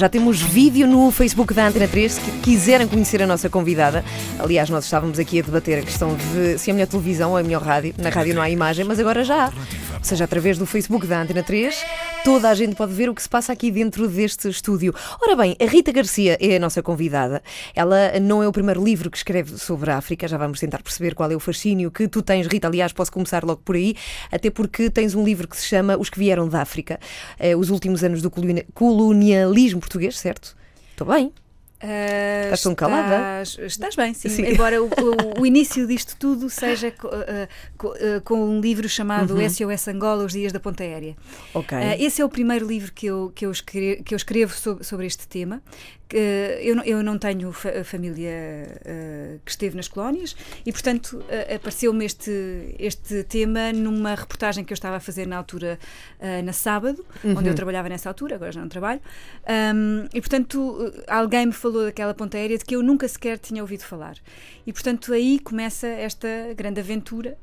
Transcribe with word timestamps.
Já 0.00 0.08
temos 0.08 0.40
vídeo 0.40 0.86
no 0.86 1.10
Facebook 1.10 1.52
da 1.52 1.66
Antena 1.66 1.86
3 1.86 2.10
se 2.10 2.20
quiserem 2.42 2.88
conhecer 2.88 3.22
a 3.22 3.26
nossa 3.26 3.50
convidada. 3.50 4.02
Aliás, 4.38 4.70
nós 4.70 4.84
estávamos 4.84 5.18
aqui 5.18 5.40
a 5.40 5.42
debater 5.42 5.78
a 5.78 5.82
questão 5.82 6.16
de 6.16 6.56
se 6.58 6.70
é 6.70 6.72
melhor 6.72 6.86
televisão 6.86 7.32
ou 7.32 7.38
é 7.38 7.42
melhor 7.42 7.60
rádio. 7.60 7.94
Na 7.98 8.08
rádio 8.08 8.34
não 8.34 8.40
há 8.40 8.48
imagem, 8.48 8.82
mas 8.86 8.98
agora 8.98 9.22
já 9.24 9.48
há. 9.48 9.48
Ou 9.48 10.02
seja, 10.02 10.24
através 10.24 10.56
do 10.56 10.64
Facebook 10.64 11.06
da 11.06 11.20
Antena 11.20 11.42
3, 11.42 11.84
toda 12.24 12.50
a 12.50 12.54
gente 12.54 12.74
pode 12.74 12.92
ver 12.92 13.08
o 13.08 13.14
que 13.14 13.22
se 13.22 13.28
passa 13.28 13.52
aqui 13.52 13.70
dentro 13.70 14.06
deste 14.08 14.48
estúdio. 14.48 14.94
Ora 15.20 15.34
bem, 15.36 15.56
a 15.60 15.64
Rita 15.64 15.90
Garcia 15.92 16.36
é 16.40 16.56
a 16.56 16.58
nossa 16.58 16.82
convidada. 16.82 17.42
Ela 17.74 18.18
não 18.20 18.42
é 18.42 18.48
o 18.48 18.52
primeiro 18.52 18.82
livro 18.84 19.10
que 19.10 19.16
escreve 19.16 19.56
sobre 19.58 19.90
a 19.90 19.96
África, 19.96 20.28
já 20.28 20.36
vamos 20.36 20.60
tentar 20.60 20.82
perceber 20.82 21.14
qual 21.14 21.30
é 21.30 21.36
o 21.36 21.40
fascínio 21.40 21.90
que 21.90 22.08
tu 22.08 22.22
tens, 22.22 22.46
Rita. 22.46 22.68
Aliás, 22.68 22.92
posso 22.92 23.12
começar 23.12 23.44
logo 23.44 23.62
por 23.64 23.76
aí, 23.76 23.94
até 24.30 24.50
porque 24.50 24.90
tens 24.90 25.14
um 25.14 25.24
livro 25.24 25.48
que 25.48 25.56
se 25.56 25.66
chama 25.66 25.96
Os 25.96 26.10
que 26.10 26.18
Vieram 26.18 26.48
da 26.48 26.60
África, 26.62 27.00
eh, 27.38 27.56
os 27.56 27.70
últimos 27.70 28.04
anos 28.04 28.20
do 28.20 28.30
colonialismo 28.74 29.80
português, 29.80 30.18
certo? 30.18 30.56
Estou 30.92 31.06
bem. 31.06 31.32
Uh, 31.82 32.44
estás 32.44 32.62
tão 32.62 32.74
calada? 32.74 33.42
Estás, 33.42 33.72
estás 33.72 33.96
bem, 33.96 34.12
sim. 34.12 34.28
sim. 34.28 34.44
Embora 34.44 34.82
o, 34.82 34.86
o, 34.86 35.40
o, 35.40 35.46
início 35.46 35.86
disto 35.86 36.14
tudo 36.18 36.50
seja 36.50 36.92
uh, 37.02 37.86
uh, 37.86 38.20
com 38.22 38.44
um 38.44 38.60
livro 38.60 38.86
chamado 38.86 39.34
uhum. 39.34 39.48
SOS 39.48 39.88
Angola, 39.88 40.24
Os 40.24 40.32
Dias 40.32 40.52
da 40.52 40.60
Ponta 40.60 40.82
Aérea. 40.82 41.16
Okay. 41.54 41.78
esse 41.98 42.20
é 42.20 42.24
o 42.24 42.28
primeiro 42.28 42.66
livro 42.66 42.92
que 42.92 43.06
eu, 43.06 43.32
que 43.34 43.46
eu, 43.46 43.50
escrevo, 43.50 44.04
que 44.04 44.12
eu 44.12 44.16
escrevo 44.16 44.52
sobre, 44.52 44.84
sobre 44.84 45.06
este 45.06 45.26
tema. 45.26 45.62
Eu 46.16 46.76
não, 46.76 46.84
eu 46.84 47.02
não 47.02 47.18
tenho 47.18 47.52
fa 47.52 47.82
família 47.84 48.30
que 49.44 49.50
esteve 49.50 49.76
nas 49.76 49.88
colónias 49.88 50.36
e, 50.64 50.72
portanto, 50.72 51.22
apareceu-me 51.54 52.04
este, 52.04 52.74
este 52.78 53.24
tema 53.24 53.72
numa 53.72 54.14
reportagem 54.14 54.64
que 54.64 54.72
eu 54.72 54.74
estava 54.74 54.96
a 54.96 55.00
fazer 55.00 55.26
na 55.26 55.36
altura, 55.36 55.78
na 56.44 56.52
sábado, 56.52 57.04
uhum. 57.24 57.32
onde 57.32 57.44
eu 57.44 57.50
uhum. 57.50 57.54
trabalhava 57.54 57.88
nessa 57.88 58.08
altura, 58.08 58.34
agora 58.36 58.52
já 58.52 58.60
não 58.60 58.68
trabalho. 58.68 59.00
Um, 59.74 60.06
e, 60.12 60.20
portanto, 60.20 60.92
alguém 61.06 61.46
me 61.46 61.52
falou 61.52 61.70
falou 61.70 61.84
daquela 61.86 62.14
ponta 62.14 62.36
aérea 62.36 62.58
de 62.58 62.64
que 62.64 62.74
eu 62.74 62.82
nunca 62.82 63.06
sequer 63.08 63.38
tinha 63.38 63.62
ouvido 63.62 63.82
falar. 63.82 64.16
E, 64.66 64.72
portanto, 64.72 65.12
aí 65.12 65.38
começa 65.38 65.86
esta 65.86 66.28
grande 66.56 66.80
aventura 66.80 67.38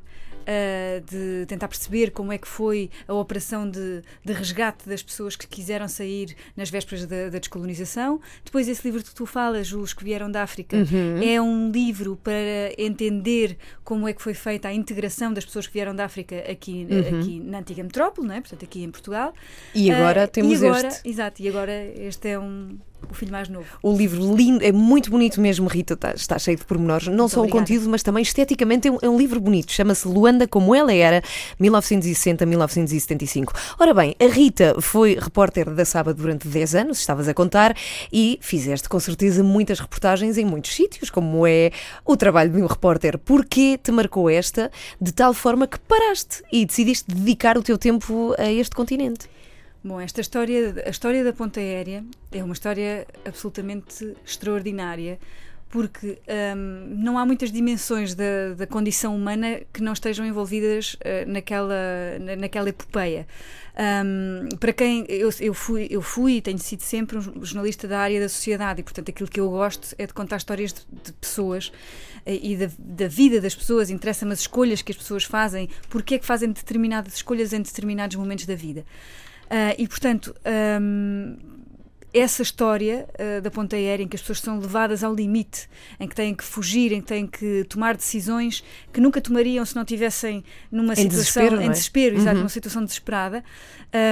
uh, 0.48 1.02
de 1.02 1.46
tentar 1.46 1.68
perceber 1.68 2.12
como 2.12 2.32
é 2.32 2.38
que 2.38 2.48
foi 2.48 2.90
a 3.08 3.14
operação 3.14 3.70
de, 3.70 4.02
de 4.24 4.34
resgate 4.34 4.88
das 4.88 5.04
pessoas 5.04 5.36
que 5.36 5.46
quiseram 5.48 5.88
sair 5.88 6.36
nas 6.56 6.70
vésperas 6.70 7.06
da, 7.06 7.30
da, 7.30 7.40
descolonização. 7.40 8.20
Depois, 8.44 8.68
esse 8.68 8.86
livro 8.88 9.04
que 9.04 9.14
tu 9.14 9.26
falas, 9.26 9.72
Os 9.74 9.94
que 9.94 10.04
Vieram 10.04 10.32
da 10.32 10.44
África, 10.44 10.78
uhum. 10.78 11.22
é 11.22 11.42
um 11.42 11.70
livro 11.70 12.18
para 12.24 12.74
entender 12.78 13.58
como 13.84 14.08
é 14.08 14.14
que 14.14 14.22
foi 14.22 14.34
feita 14.34 14.70
a 14.70 14.74
integração 14.74 15.34
das 15.34 15.46
pessoas 15.46 15.68
que 15.68 15.74
vieram 15.74 15.96
da 15.96 16.06
África 16.06 16.38
aqui, 16.50 16.88
uhum. 16.90 17.20
aqui 17.20 17.40
na 17.40 17.60
antiga 17.60 17.84
metrópole, 17.84 18.28
não 18.28 18.36
é? 18.36 18.42
portanto, 18.42 18.64
aqui 18.64 18.84
em 18.84 18.92
Portugal. 18.92 19.34
E 19.76 19.92
agora 19.92 20.26
uh, 20.26 20.28
temos 20.28 20.62
e 20.62 20.66
agora, 20.66 20.88
este. 20.88 21.10
Exato, 21.10 21.42
e 21.42 21.48
agora 21.48 21.74
este 21.98 22.30
é 22.30 22.40
um, 22.40 22.78
o 23.10 23.14
filho 23.14 23.32
mais 23.32 23.48
novo. 23.48 23.66
O 23.82 23.96
livro 23.96 24.36
lindo, 24.36 24.64
é 24.64 24.72
muito 24.72 25.10
bonito 25.10 25.40
mesmo, 25.40 25.68
Rita, 25.68 25.94
está, 25.94 26.12
está 26.14 26.40
cheio 26.40 26.58
de 26.58 26.66
pormenores. 26.66 27.08
Não 27.08 27.16
muito 27.16 27.30
só 27.32 27.40
obrigada. 27.40 27.58
o 27.58 27.62
conteúdo, 27.62 27.90
mas 27.90 28.04
também 28.04 28.22
esteticamente 28.22 28.88
é 28.88 28.92
um, 28.92 28.98
é 29.02 29.10
um 29.10 29.18
livro 29.18 29.40
bonito. 29.40 29.72
Chama-se 29.72 30.08
Luanda 30.08 30.48
como 30.48 30.76
ela 30.76 30.94
era, 30.94 31.22
1960-1975. 31.60 33.54
Ora 33.80 33.94
bem, 33.94 34.16
a 34.20 34.26
Rita 34.26 34.76
foi 34.82 35.18
repórter 35.20 35.70
da 35.74 35.86
Sábado 35.86 36.18
durante 36.18 36.48
10 36.48 36.76
anos, 36.76 37.00
estavas 37.00 37.28
a 37.28 37.34
contar, 37.34 37.76
e 38.12 38.38
fizeste 38.42 38.90
com 38.90 39.00
certeza 39.00 39.44
muitas 39.44 39.80
reportagens 39.80 40.38
em 40.38 40.46
muitos 40.46 40.76
sítios, 40.76 41.10
como 41.10 41.48
é 41.48 41.72
o 42.06 42.18
trabalho 42.18 42.52
de 42.52 42.62
um 42.62 42.66
repórter. 42.66 43.18
Porquê 43.18 43.80
te 43.82 43.92
marcou 43.92 44.30
esta 44.30 44.72
de 45.00 45.12
tal 45.14 45.34
forma 45.34 45.66
que 45.68 45.80
paraste 45.80 46.44
e 46.52 46.66
decidiste 46.66 47.06
dedicar 47.14 47.58
o 47.58 47.64
teu 47.64 47.78
tempo 47.78 48.36
a 48.38 48.52
este 48.52 48.76
continente? 48.76 49.30
Bom, 49.88 50.02
esta 50.02 50.20
história, 50.20 50.84
a 50.86 50.90
história 50.90 51.24
da 51.24 51.32
ponta 51.32 51.62
aérea 51.62 52.04
é 52.30 52.44
uma 52.44 52.52
história 52.52 53.08
absolutamente 53.26 54.18
extraordinária 54.26 55.18
porque 55.70 56.20
um, 56.58 56.96
não 56.98 57.18
há 57.18 57.26
muitas 57.26 57.54
dimensões 57.54 58.14
da, 58.14 58.54
da, 58.58 58.68
condição 58.68 59.16
humana 59.16 59.62
que 59.72 59.82
não 59.82 59.94
estejam 59.94 60.26
envolvidas 60.26 60.96
uh, 60.96 61.30
naquela, 61.30 61.74
naquela 62.38 62.68
epopeia. 62.68 63.26
Um, 64.06 64.50
para 64.58 64.74
quem 64.74 65.06
eu, 65.08 65.30
eu, 65.40 65.54
fui, 65.54 65.88
eu 65.90 66.02
fui 66.02 66.34
e 66.34 66.42
tenho 66.42 66.58
sido 66.58 66.82
sempre 66.82 67.18
um 67.18 67.22
jornalista 67.46 67.88
da 67.88 68.00
área 68.00 68.20
da 68.20 68.28
sociedade 68.28 68.82
e, 68.82 68.84
portanto, 68.84 69.10
aquilo 69.10 69.30
que 69.30 69.40
eu 69.40 69.50
gosto 69.50 69.96
é 69.98 70.06
de 70.06 70.14
contar 70.14 70.36
histórias 70.36 70.74
de, 70.74 70.82
de 71.02 71.14
pessoas 71.14 71.68
uh, 71.68 71.74
e 72.26 72.58
da, 72.58 72.70
da, 72.78 73.08
vida 73.08 73.40
das 73.40 73.56
pessoas, 73.56 73.90
interessa-me 73.90 74.34
as 74.34 74.42
escolhas 74.42 74.82
que 74.82 74.92
as 74.92 74.98
pessoas 74.98 75.24
fazem, 75.24 75.70
porque 75.90 76.16
é 76.16 76.20
que 76.20 76.26
fazem 76.26 76.52
determinadas 76.52 77.14
escolhas 77.16 77.54
em 77.54 77.62
determinados 77.62 78.18
momentos 78.18 78.46
da 78.46 78.56
vida. 78.56 78.84
Uh, 79.50 79.74
e, 79.78 79.88
portanto, 79.88 80.36
um, 80.80 81.38
essa 82.20 82.42
história 82.42 83.08
uh, 83.14 83.42
da 83.42 83.52
ponta 83.52 83.76
aérea 83.76 84.04
em 84.04 84.08
que 84.08 84.16
as 84.16 84.22
pessoas 84.22 84.40
são 84.40 84.60
levadas 84.60 85.04
ao 85.04 85.14
limite, 85.14 85.70
em 86.00 86.08
que 86.08 86.16
têm 86.16 86.34
que 86.34 86.44
fugir, 86.44 86.92
em 86.92 87.02
que 87.02 87.08
têm 87.08 87.28
que 87.28 87.64
tomar 87.66 87.96
decisões 87.96 88.64
que 88.92 89.02
nunca 89.02 89.22
tomariam 89.22 89.66
se 89.66 89.76
não 89.76 89.86
tivessem 89.86 90.44
numa 90.72 90.94
em 90.94 90.96
situação 90.96 91.44
desespero, 91.44 91.62
em 91.62 91.66
é? 91.66 91.70
desespero, 91.70 92.16
uhum. 92.16 92.22
exato, 92.22 92.38
numa 92.38 92.50
situação 92.50 92.84
desesperada. 92.84 93.44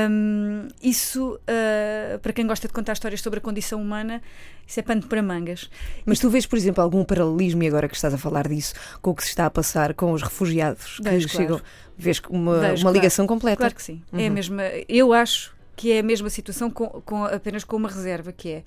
Um, 0.09 0.67
isso, 0.81 1.35
uh, 1.35 2.19
para 2.19 2.33
quem 2.33 2.47
gosta 2.47 2.67
de 2.67 2.73
contar 2.73 2.93
histórias 2.93 3.21
sobre 3.21 3.39
a 3.39 3.41
condição 3.41 3.81
humana, 3.81 4.21
isso 4.67 4.79
é 4.79 4.83
pano 4.83 5.03
para 5.03 5.21
mangas. 5.21 5.69
Mas 6.05 6.19
tu 6.19 6.29
vês, 6.29 6.45
por 6.45 6.57
exemplo, 6.57 6.83
algum 6.83 7.03
paralelismo, 7.03 7.63
e 7.63 7.67
agora 7.67 7.87
que 7.87 7.95
estás 7.95 8.13
a 8.13 8.17
falar 8.17 8.47
disso, 8.47 8.73
com 9.01 9.11
o 9.11 9.15
que 9.15 9.23
se 9.23 9.29
está 9.29 9.45
a 9.45 9.49
passar 9.49 9.93
com 9.93 10.11
os 10.11 10.21
refugiados 10.21 10.99
Vejo, 11.01 11.27
que 11.27 11.33
claro. 11.33 11.47
chegam? 11.47 11.61
Vês 11.97 12.21
uma, 12.29 12.59
Vejo, 12.59 12.85
uma 12.85 12.91
ligação 12.91 13.25
claro. 13.25 13.39
completa? 13.39 13.57
Claro 13.57 13.75
que 13.75 13.83
sim. 13.83 14.01
Uhum. 14.11 14.19
É 14.19 14.27
a 14.27 14.29
mesma. 14.29 14.63
Eu 14.89 15.13
acho 15.13 15.54
que 15.75 15.91
é 15.91 15.99
a 15.99 16.03
mesma 16.03 16.29
situação 16.29 16.69
com, 16.69 16.87
com 17.01 17.23
apenas 17.25 17.63
com 17.63 17.75
uma 17.75 17.89
reserva, 17.89 18.31
que 18.31 18.49
é 18.49 18.63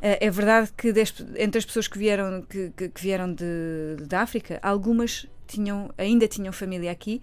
é 0.00 0.30
verdade 0.30 0.70
que 0.76 0.92
entre 1.38 1.58
as 1.58 1.64
pessoas 1.64 1.88
que 1.88 1.96
vieram, 1.96 2.42
que, 2.42 2.70
que, 2.76 2.90
que 2.90 3.00
vieram 3.00 3.32
de, 3.32 3.96
de 4.06 4.14
África, 4.14 4.58
algumas 4.62 5.26
tinham, 5.46 5.90
ainda 5.96 6.28
tinham 6.28 6.52
família 6.52 6.90
aqui, 6.90 7.22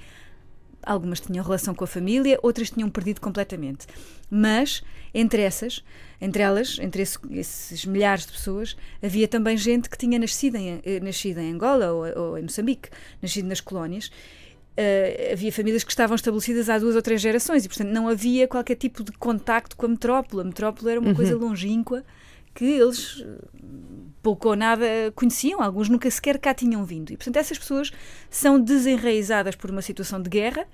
algumas 0.83 1.19
tinham 1.19 1.43
relação 1.43 1.75
com 1.75 1.83
a 1.83 1.87
família, 1.87 2.39
outras 2.41 2.71
tinham 2.71 2.89
perdido 2.89 3.21
completamente. 3.21 3.85
Mas 4.29 4.83
entre 5.13 5.41
essas, 5.41 5.83
entre 6.19 6.41
elas, 6.41 6.79
entre 6.79 7.03
esse, 7.03 7.19
esses 7.31 7.85
milhares 7.85 8.25
de 8.25 8.31
pessoas, 8.31 8.75
havia 9.01 9.27
também 9.27 9.57
gente 9.57 9.89
que 9.89 9.97
tinha 9.97 10.17
nascido 10.17 10.55
em, 10.55 10.81
eh, 10.83 10.99
nascido 11.01 11.39
em 11.39 11.53
Angola 11.53 11.91
ou, 11.91 12.19
ou 12.19 12.37
em 12.37 12.43
Moçambique, 12.43 12.89
nascido 13.21 13.47
nas 13.47 13.61
colónias 13.61 14.09
Uh, 14.71 15.33
havia 15.33 15.51
famílias 15.51 15.83
que 15.83 15.91
estavam 15.91 16.15
estabelecidas 16.15 16.69
há 16.69 16.79
duas 16.79 16.95
ou 16.95 17.01
três 17.01 17.19
gerações 17.19 17.65
e, 17.65 17.67
portanto, 17.67 17.89
não 17.89 18.07
havia 18.07 18.47
qualquer 18.47 18.75
tipo 18.75 19.03
de 19.03 19.11
contacto 19.11 19.75
com 19.75 19.85
a 19.85 19.89
metrópole. 19.89 20.41
A 20.41 20.45
metrópole 20.45 20.91
era 20.91 20.99
uma 20.99 21.09
uhum. 21.09 21.15
coisa 21.15 21.35
longínqua 21.35 22.03
que 22.53 22.65
eles 22.65 23.21
eh, 23.21 23.61
pouco 24.21 24.49
ou 24.49 24.55
nada 24.55 24.85
conheciam, 25.15 25.61
alguns 25.61 25.89
nunca 25.89 26.09
sequer 26.09 26.37
cá 26.37 26.53
tinham 26.53 26.83
vindo. 26.85 27.11
E, 27.11 27.17
portanto, 27.17 27.37
essas 27.37 27.57
pessoas 27.57 27.91
são 28.29 28.59
desenraizadas 28.59 29.55
por 29.55 29.69
uma 29.69 29.81
situação 29.81 30.21
de 30.21 30.29
guerra 30.29 30.65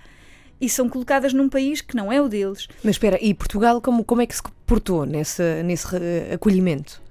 e 0.59 0.67
são 0.69 0.89
colocadas 0.89 1.33
num 1.33 1.49
país 1.49 1.81
que 1.81 1.95
não 1.95 2.11
é 2.11 2.21
o 2.21 2.27
deles. 2.27 2.67
Mas 2.83 2.95
espera, 2.95 3.17
e 3.21 3.33
Portugal 3.33 3.81
como, 3.81 4.03
como 4.03 4.21
é 4.21 4.25
que 4.25 4.35
se 4.35 4.41
portou 4.65 5.05
nesse, 5.05 5.63
nesse 5.63 5.87
acolhimento? 6.33 7.01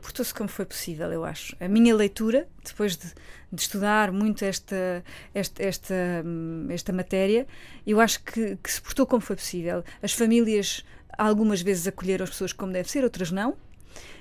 Portou-se 0.00 0.32
como 0.32 0.48
foi 0.48 0.64
possível, 0.64 1.12
eu 1.12 1.24
acho. 1.24 1.54
A 1.60 1.68
minha 1.68 1.94
leitura, 1.94 2.48
depois 2.64 2.96
de, 2.96 3.06
de 3.52 3.60
estudar 3.60 4.10
muito 4.10 4.44
esta, 4.44 5.04
esta, 5.34 5.62
esta, 5.62 5.94
esta 6.70 6.92
matéria, 6.92 7.46
eu 7.86 8.00
acho 8.00 8.22
que, 8.22 8.56
que 8.56 8.72
se 8.72 8.80
portou 8.80 9.06
como 9.06 9.20
foi 9.20 9.36
possível. 9.36 9.84
As 10.02 10.12
famílias 10.12 10.84
algumas 11.18 11.60
vezes 11.60 11.86
acolheram 11.86 12.24
as 12.24 12.30
pessoas 12.30 12.52
como 12.52 12.72
deve 12.72 12.90
ser, 12.90 13.04
outras 13.04 13.30
não. 13.30 13.50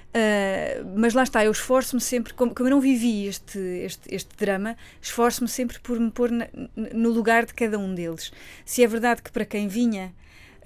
Uh, 0.10 0.98
mas 0.98 1.14
lá 1.14 1.22
está, 1.22 1.46
eu 1.46 1.52
esforço-me 1.52 2.02
sempre, 2.02 2.34
como, 2.34 2.54
como, 2.54 2.68
eu 2.68 2.72
não 2.72 2.82
vivi 2.82 3.28
este, 3.28 3.60
este, 3.60 4.14
este 4.14 4.36
drama, 4.36 4.76
esforço-me 5.00 5.48
sempre 5.48 5.80
por 5.80 6.00
me 6.00 6.10
pôr 6.10 6.32
na, 6.32 6.48
no 6.76 7.10
lugar 7.10 7.46
de 7.46 7.54
cada 7.54 7.78
um 7.78 7.94
deles. 7.94 8.32
Se 8.66 8.84
é 8.84 8.88
verdade 8.88 9.22
que 9.22 9.32
para 9.32 9.46
quem 9.46 9.68
vinha 9.68 10.14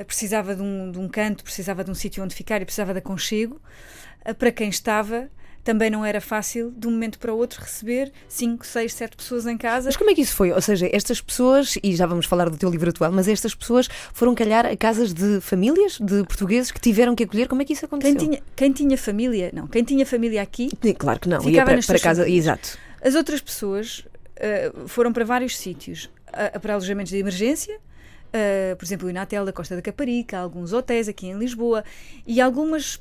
precisava 0.08 0.56
de 0.56 0.62
um, 0.62 0.92
de 0.92 0.98
um 0.98 1.08
canto, 1.08 1.44
precisava 1.44 1.84
de 1.84 1.92
um 1.92 1.94
sítio 1.94 2.24
onde 2.24 2.34
ficar 2.34 2.62
e 2.62 2.66
precisava 2.66 2.94
de 2.94 3.00
aconchego, 3.00 3.62
para 4.38 4.52
quem 4.52 4.70
estava 4.70 5.30
também 5.64 5.90
não 5.90 6.04
era 6.04 6.20
fácil, 6.20 6.72
de 6.76 6.88
um 6.88 6.92
momento 6.92 7.18
para 7.18 7.34
o 7.34 7.38
outro, 7.38 7.62
receber 7.62 8.12
5, 8.28 8.66
6, 8.66 8.94
7 8.94 9.16
pessoas 9.18 9.48
em 9.48 9.58
casa. 9.58 9.86
Mas 9.86 9.96
como 9.96 10.10
é 10.10 10.14
que 10.14 10.22
isso 10.22 10.36
foi? 10.36 10.52
Ou 10.52 10.62
seja, 10.62 10.90
estas 10.92 11.22
pessoas, 11.22 11.78
e 11.82 11.96
já 11.96 12.06
vamos 12.06 12.26
falar 12.26 12.50
do 12.50 12.58
teu 12.58 12.70
livro 12.70 12.90
atual, 12.90 13.12
mas 13.12 13.28
estas 13.28 13.56
pessoas 13.56 13.88
foram 14.14 14.36
calhar 14.36 14.66
a 14.66 14.76
casas 14.76 15.14
de 15.14 15.40
famílias, 15.40 15.98
de 16.00 16.24
portugueses 16.26 16.70
que 16.72 16.82
tiveram 16.82 17.16
que 17.16 17.24
acolher? 17.24 17.48
Como 17.48 17.62
é 17.62 17.66
que 17.66 17.74
isso 17.74 17.86
aconteceu? 17.86 18.16
Quem 18.16 18.28
tinha, 18.28 18.44
quem 18.56 18.72
tinha 18.72 18.98
família, 18.98 19.52
não, 19.54 19.68
quem 19.68 19.84
tinha 19.84 20.06
família 20.06 20.42
aqui. 20.42 20.70
Claro 20.98 21.20
que 21.20 21.30
não, 21.30 21.42
ia 21.50 21.64
para, 21.64 21.82
para 21.82 22.00
casa, 22.00 22.24
famílias. 22.24 22.46
exato. 22.46 22.78
As 23.02 23.16
outras 23.16 23.40
pessoas 23.40 24.00
uh, 24.00 24.88
foram 24.88 25.14
para 25.14 25.24
vários 25.24 25.58
sítios, 25.58 26.10
uh, 26.28 26.60
para 26.60 26.74
alojamentos 26.74 27.12
de 27.12 27.18
emergência. 27.18 27.78
Uh, 28.34 28.76
por 28.76 28.84
exemplo, 28.84 29.08
o 29.08 29.10
Inatel 29.10 29.46
da 29.46 29.54
Costa 29.54 29.76
da 29.76 29.82
Caparica, 29.82 30.40
alguns 30.40 30.74
hotéis 30.74 31.08
aqui 31.08 31.28
em 31.28 31.38
Lisboa, 31.38 31.86
e 32.26 32.42
algumas 32.42 33.00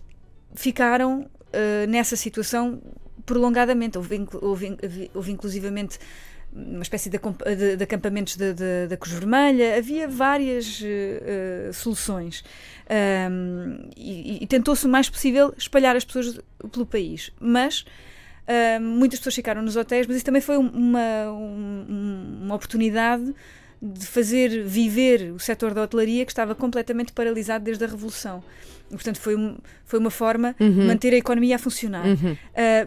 ficaram 0.55 1.21
uh, 1.23 1.87
nessa 1.89 2.17
situação 2.17 2.81
prolongadamente. 3.25 3.99
Houve, 3.99 4.27
houve, 4.41 4.77
houve 5.15 5.33
inclusivamente 5.33 5.99
uma 6.53 6.83
espécie 6.83 7.09
de, 7.09 7.19
de, 7.19 7.77
de 7.77 7.85
acampamentos 7.85 8.37
da 8.37 8.97
Cruz 8.97 9.15
Vermelha, 9.15 9.77
havia 9.77 10.07
várias 10.07 10.81
uh, 10.81 11.73
soluções. 11.73 12.45
Um, 13.31 13.89
e, 13.97 14.45
e 14.45 14.47
tentou-se 14.47 14.85
o 14.85 14.89
mais 14.89 15.09
possível 15.09 15.55
espalhar 15.57 15.97
as 15.97 16.05
pessoas 16.05 16.39
pelo 16.71 16.85
país. 16.85 17.33
Mas 17.41 17.81
uh, 17.81 18.81
muitas 18.81 19.19
pessoas 19.19 19.35
ficaram 19.35 19.63
nos 19.63 19.77
hotéis, 19.77 20.07
mas 20.07 20.17
isso 20.17 20.27
também 20.27 20.43
foi 20.43 20.59
uma, 20.59 21.31
uma, 21.31 21.87
uma 22.43 22.55
oportunidade 22.55 23.35
de 23.81 24.07
fazer 24.07 24.63
viver 24.63 25.33
o 25.33 25.41
setor 25.41 25.75
da 25.75 25.83
hotelaria 25.83 26.25
que 26.25 26.31
estava 26.31 26.55
completamente 26.55 27.13
paralisado 27.13 27.65
desde 27.65 27.83
a 27.83 27.89
Revolução. 27.89 28.45
Portanto, 28.93 29.19
foi, 29.19 29.35
um, 29.35 29.57
foi 29.85 29.99
uma 29.99 30.11
forma 30.11 30.55
uhum. 30.61 30.71
de 30.71 30.87
manter 30.87 31.13
a 31.15 31.17
economia 31.17 31.57
a 31.57 31.59
funcionar. 31.59 32.07
Uhum. 32.07 32.33
Uh, 32.33 32.37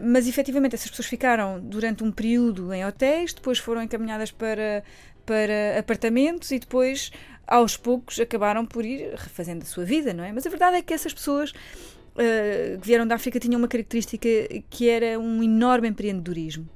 mas, 0.04 0.26
efetivamente, 0.26 0.74
essas 0.74 0.88
pessoas 0.88 1.06
ficaram 1.06 1.60
durante 1.60 2.02
um 2.04 2.10
período 2.10 2.72
em 2.72 2.84
hotéis, 2.84 3.34
depois 3.34 3.58
foram 3.58 3.82
encaminhadas 3.82 4.30
para, 4.30 4.82
para 5.24 5.78
apartamentos 5.78 6.50
e 6.50 6.58
depois, 6.58 7.10
aos 7.46 7.76
poucos, 7.76 8.20
acabaram 8.20 8.64
por 8.64 8.84
ir 8.84 9.10
refazendo 9.16 9.62
a 9.62 9.66
sua 9.66 9.84
vida, 9.84 10.14
não 10.14 10.24
é? 10.24 10.32
Mas 10.32 10.46
a 10.46 10.50
verdade 10.50 10.76
é 10.76 10.82
que 10.82 10.94
essas 10.94 11.12
pessoas 11.12 11.50
uh, 11.50 12.80
que 12.80 12.86
vieram 12.86 13.06
da 13.06 13.14
África 13.14 13.38
tinham 13.38 13.58
uma 13.58 13.68
característica 13.68 14.28
que 14.70 14.88
era 14.88 15.18
um 15.18 15.42
enorme 15.42 15.88
empreendedorismo. 15.88 16.68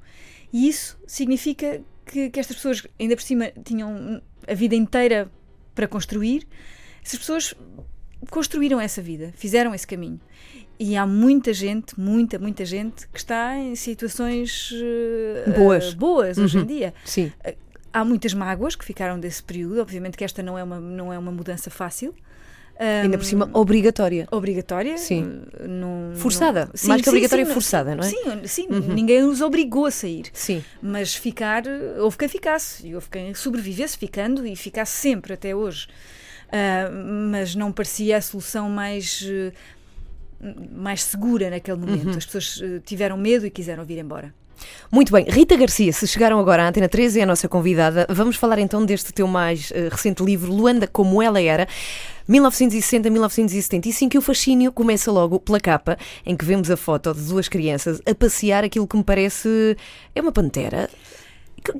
E 0.53 0.67
isso 0.67 0.99
significa 1.07 1.81
que, 2.05 2.29
que 2.29 2.39
estas 2.39 2.57
pessoas, 2.57 2.85
ainda 2.99 3.15
por 3.15 3.23
cima, 3.23 3.51
tinham 3.63 4.21
a 4.47 4.53
vida 4.53 4.75
inteira 4.75 5.31
para 5.73 5.87
construir. 5.87 6.47
Essas 7.03 7.19
pessoas 7.19 7.55
construíram 8.29 8.79
essa 8.79 9.01
vida, 9.01 9.33
fizeram 9.35 9.73
esse 9.73 9.87
caminho. 9.87 10.19
E 10.79 10.95
há 10.95 11.05
muita 11.05 11.53
gente, 11.53 11.99
muita, 11.99 12.39
muita 12.39 12.65
gente 12.65 13.07
que 13.07 13.19
está 13.19 13.55
em 13.55 13.75
situações 13.75 14.71
uh, 14.71 15.51
boas, 15.51 15.93
boas 15.93 16.37
hoje 16.37 16.57
uhum. 16.57 16.63
em 16.63 16.67
dia. 16.67 16.93
Sim. 17.05 17.31
Uh, 17.45 17.53
há 17.93 18.03
muitas 18.03 18.33
mágoas 18.33 18.75
que 18.75 18.83
ficaram 18.83 19.19
desse 19.19 19.43
período. 19.43 19.79
Obviamente 19.79 20.17
que 20.17 20.23
esta 20.23 20.41
não 20.41 20.57
é 20.57 20.63
uma, 20.63 20.79
não 20.79 21.13
é 21.13 21.19
uma 21.19 21.31
mudança 21.31 21.69
fácil. 21.69 22.15
Um, 22.79 23.03
Ainda 23.03 23.17
por 23.19 23.25
cima, 23.25 23.47
obrigatória. 23.53 24.27
Obrigatória. 24.31 24.97
Sim. 24.97 25.43
Num, 25.67 26.15
forçada. 26.15 26.65
Num... 26.65 26.71
Sim, 26.73 26.87
Mais 26.87 27.01
que 27.03 27.09
obrigatória, 27.09 27.45
sim, 27.45 27.53
forçada, 27.53 27.95
não 27.95 28.03
é? 28.03 28.07
Sim, 28.07 28.41
sim 28.45 28.67
uhum. 28.67 28.93
ninguém 28.95 29.23
os 29.23 29.39
obrigou 29.39 29.85
a 29.85 29.91
sair. 29.91 30.25
Sim. 30.33 30.63
Mas 30.81 31.13
ficar, 31.13 31.63
houve 31.99 32.17
quem 32.17 32.27
ficasse. 32.27 32.87
E 32.87 32.95
houve 32.95 33.07
quem 33.07 33.35
sobrevivesse 33.35 33.95
ficando 33.95 34.47
e 34.47 34.55
ficasse 34.55 34.93
sempre 34.93 35.33
até 35.33 35.55
hoje. 35.55 35.87
Uh, 36.51 37.29
mas 37.31 37.55
não 37.55 37.71
parecia 37.71 38.17
a 38.17 38.21
solução 38.21 38.69
mais. 38.69 39.21
Uh, 39.21 39.53
mais 40.73 41.03
segura 41.03 41.49
naquele 41.49 41.77
momento. 41.77 42.09
Uhum. 42.09 42.17
As 42.17 42.25
pessoas 42.25 42.57
uh, 42.57 42.79
tiveram 42.83 43.15
medo 43.15 43.45
e 43.45 43.49
quiseram 43.49 43.85
vir 43.85 43.99
embora. 43.99 44.33
Muito 44.91 45.11
bem, 45.11 45.25
Rita 45.27 45.55
Garcia, 45.55 45.91
se 45.91 46.07
chegaram 46.07 46.39
agora 46.39 46.63
à 46.63 46.67
Antena 46.67 46.87
13, 46.87 47.19
é 47.19 47.23
a 47.23 47.25
nossa 47.25 47.47
convidada. 47.47 48.05
Vamos 48.09 48.35
falar 48.35 48.59
então 48.59 48.85
deste 48.85 49.11
teu 49.11 49.27
mais 49.27 49.71
uh, 49.71 49.89
recente 49.89 50.23
livro, 50.23 50.51
Luanda 50.53 50.87
como 50.87 51.21
ela 51.21 51.41
era. 51.41 51.67
1960-1975 52.29 54.15
e 54.15 54.17
o 54.17 54.21
fascínio 54.21 54.71
começa 54.71 55.11
logo 55.11 55.39
pela 55.39 55.59
capa, 55.59 55.97
em 56.25 56.35
que 56.35 56.45
vemos 56.45 56.69
a 56.69 56.77
foto 56.77 57.13
de 57.13 57.21
duas 57.21 57.47
crianças 57.47 58.01
a 58.05 58.13
passear 58.13 58.63
aquilo 58.63 58.87
que 58.87 58.95
me 58.95 59.03
parece 59.03 59.75
é 60.15 60.21
uma 60.21 60.31
pantera. 60.31 60.89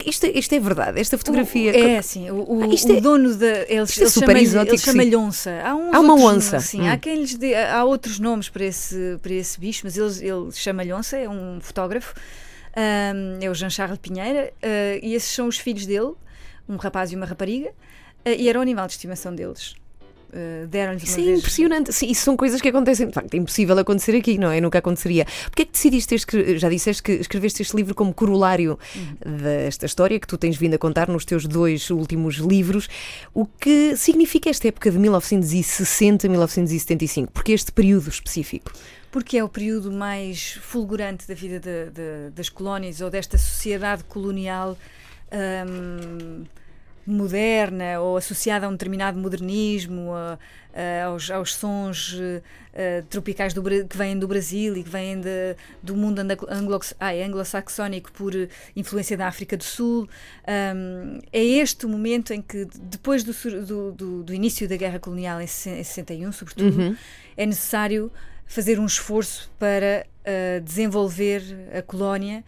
Isto, 0.06 0.28
isto 0.28 0.54
é 0.54 0.60
verdade, 0.60 1.00
esta 1.00 1.18
fotografia. 1.18 1.76
é, 1.76 1.98
assim, 1.98 2.30
o, 2.30 2.36
o, 2.36 2.64
ah, 2.64 2.68
o 2.68 2.92
é, 2.92 3.02
dono 3.02 3.36
da. 3.36 3.66
Eles, 3.68 4.00
é 4.00 4.08
super 4.08 4.28
chama, 4.28 4.40
exótico. 4.40 4.76
Ele 4.76 4.82
chama-lhe 4.82 5.16
onça. 5.16 5.52
Há, 5.64 5.72
há 5.72 6.00
uma 6.00 6.14
onça. 6.14 6.60
Sim, 6.60 6.82
hum. 6.82 6.92
há, 6.92 6.98
quem 6.98 7.18
lhes 7.18 7.36
dê, 7.36 7.56
há 7.56 7.84
outros 7.84 8.20
nomes 8.20 8.50
para 8.50 8.66
esse, 8.66 9.18
para 9.22 9.34
esse 9.34 9.60
bicho, 9.60 9.82
mas 9.84 9.98
ele, 9.98 10.28
ele 10.28 10.52
chama-lhe 10.52 10.94
onça, 10.94 11.18
é 11.18 11.28
um 11.28 11.60
fotógrafo. 11.60 12.14
Um, 12.78 13.44
é 13.44 13.50
o 13.50 13.54
Jean-Charles 13.54 14.00
Pinheira, 14.00 14.54
uh, 14.64 15.06
e 15.06 15.14
esses 15.14 15.30
são 15.30 15.48
os 15.48 15.58
filhos 15.58 15.86
dele, 15.86 16.14
um 16.70 16.78
rapaz 16.78 17.12
e 17.12 17.16
uma 17.16 17.26
rapariga, 17.26 17.70
uh, 17.70 18.30
e 18.30 18.48
era 18.48 18.60
o 18.60 18.62
animal 18.62 18.88
de 18.88 18.94
estimação 18.94 19.36
deles. 19.36 19.76
Uh, 20.32 20.66
deram-lhes 20.68 21.04
Isso 21.04 21.20
é 21.20 21.24
vez... 21.24 21.40
impressionante. 21.40 21.92
Sim, 21.92 22.10
isso 22.10 22.24
são 22.24 22.38
coisas 22.38 22.62
que 22.62 22.70
acontecem. 22.70 23.08
De 23.08 23.14
facto, 23.14 23.34
é 23.34 23.38
impossível 23.38 23.78
acontecer 23.78 24.16
aqui, 24.16 24.38
não 24.38 24.50
é? 24.50 24.62
Nunca 24.62 24.80
aconteceria. 24.80 25.26
Porquê 25.46 25.64
é 25.64 25.66
que 25.66 25.74
decidiste, 25.74 26.16
escre... 26.16 26.58
já 26.58 26.70
disseste 26.70 27.04
que 27.04 27.12
escreveste 27.14 27.62
este 27.62 27.76
livro 27.76 27.94
como 27.94 28.14
corolário 28.14 28.80
uhum. 28.96 29.38
desta 29.38 29.86
história 29.86 30.18
que 30.20 30.28
tu 30.28 30.38
tens 30.38 30.56
vindo 30.56 30.74
a 30.76 30.78
contar 30.78 31.10
nos 31.10 31.26
teus 31.26 31.46
dois 31.46 31.90
últimos 31.90 32.36
livros? 32.36 32.88
O 33.34 33.46
que 33.46 33.98
significa 33.98 34.50
esta 34.50 34.70
época 34.70 34.90
de 34.90 34.98
1960 34.98 36.30
1975? 36.30 37.32
Porque 37.34 37.52
este 37.52 37.72
período 37.72 38.10
específico? 38.10 38.72
porque 39.12 39.38
é 39.38 39.44
o 39.44 39.50
período 39.50 39.92
mais 39.92 40.54
fulgurante 40.62 41.28
da 41.28 41.34
vida 41.34 41.60
de, 41.60 41.90
de, 41.92 42.30
das 42.34 42.48
colónias 42.48 43.02
ou 43.02 43.10
desta 43.10 43.38
sociedade 43.38 44.06
colonial 44.06 44.78
um, 45.68 46.46
moderna 47.06 48.00
ou 48.00 48.18
associada 48.18 48.66
a 48.66 48.70
um 48.70 48.74
determinado 48.74 49.20
modernismo, 49.20 50.14
a, 50.14 50.38
a, 50.74 51.06
aos, 51.06 51.32
aos, 51.32 51.56
sons 51.56 52.14
uh, 52.14 52.42
tropicais 53.10 53.54
do, 53.54 53.64
que 53.64 53.98
vêm 53.98 54.18
do 54.18 54.28
Brasil 54.28 54.78
e 54.78 54.84
que 54.84 54.90
vêm 54.90 55.20
de, 55.20 55.56
do 55.82 55.96
mundo 55.96 56.20
anglo-saxónico 56.50 58.12
por 58.12 58.34
influência 58.76 59.18
da 59.18 59.28
África 59.28 59.58
do 59.58 59.64
Sul. 59.64 60.08
Um, 60.48 61.20
é 61.32 61.44
este 61.44 61.86
o 61.86 61.90
momento 61.90 62.34
em 62.34 62.42
que, 62.42 62.68
depois 62.82 63.24
do, 63.24 63.92
do, 63.92 64.24
do 64.24 64.34
início 64.34 64.68
da 64.68 64.78
guerra 64.78 65.00
colonial 65.00 65.42
em 65.42 65.48
61, 65.48 66.32
sobretudo, 66.32 66.80
uhum. 66.80 66.96
é 67.36 67.46
necessário 67.46 68.12
fazer 68.46 68.80
um 68.80 68.86
esforço 68.86 69.50
para 69.58 70.06
uh, 70.22 70.62
desenvolver 70.62 71.42
a 71.74 71.82
colónia, 71.82 72.44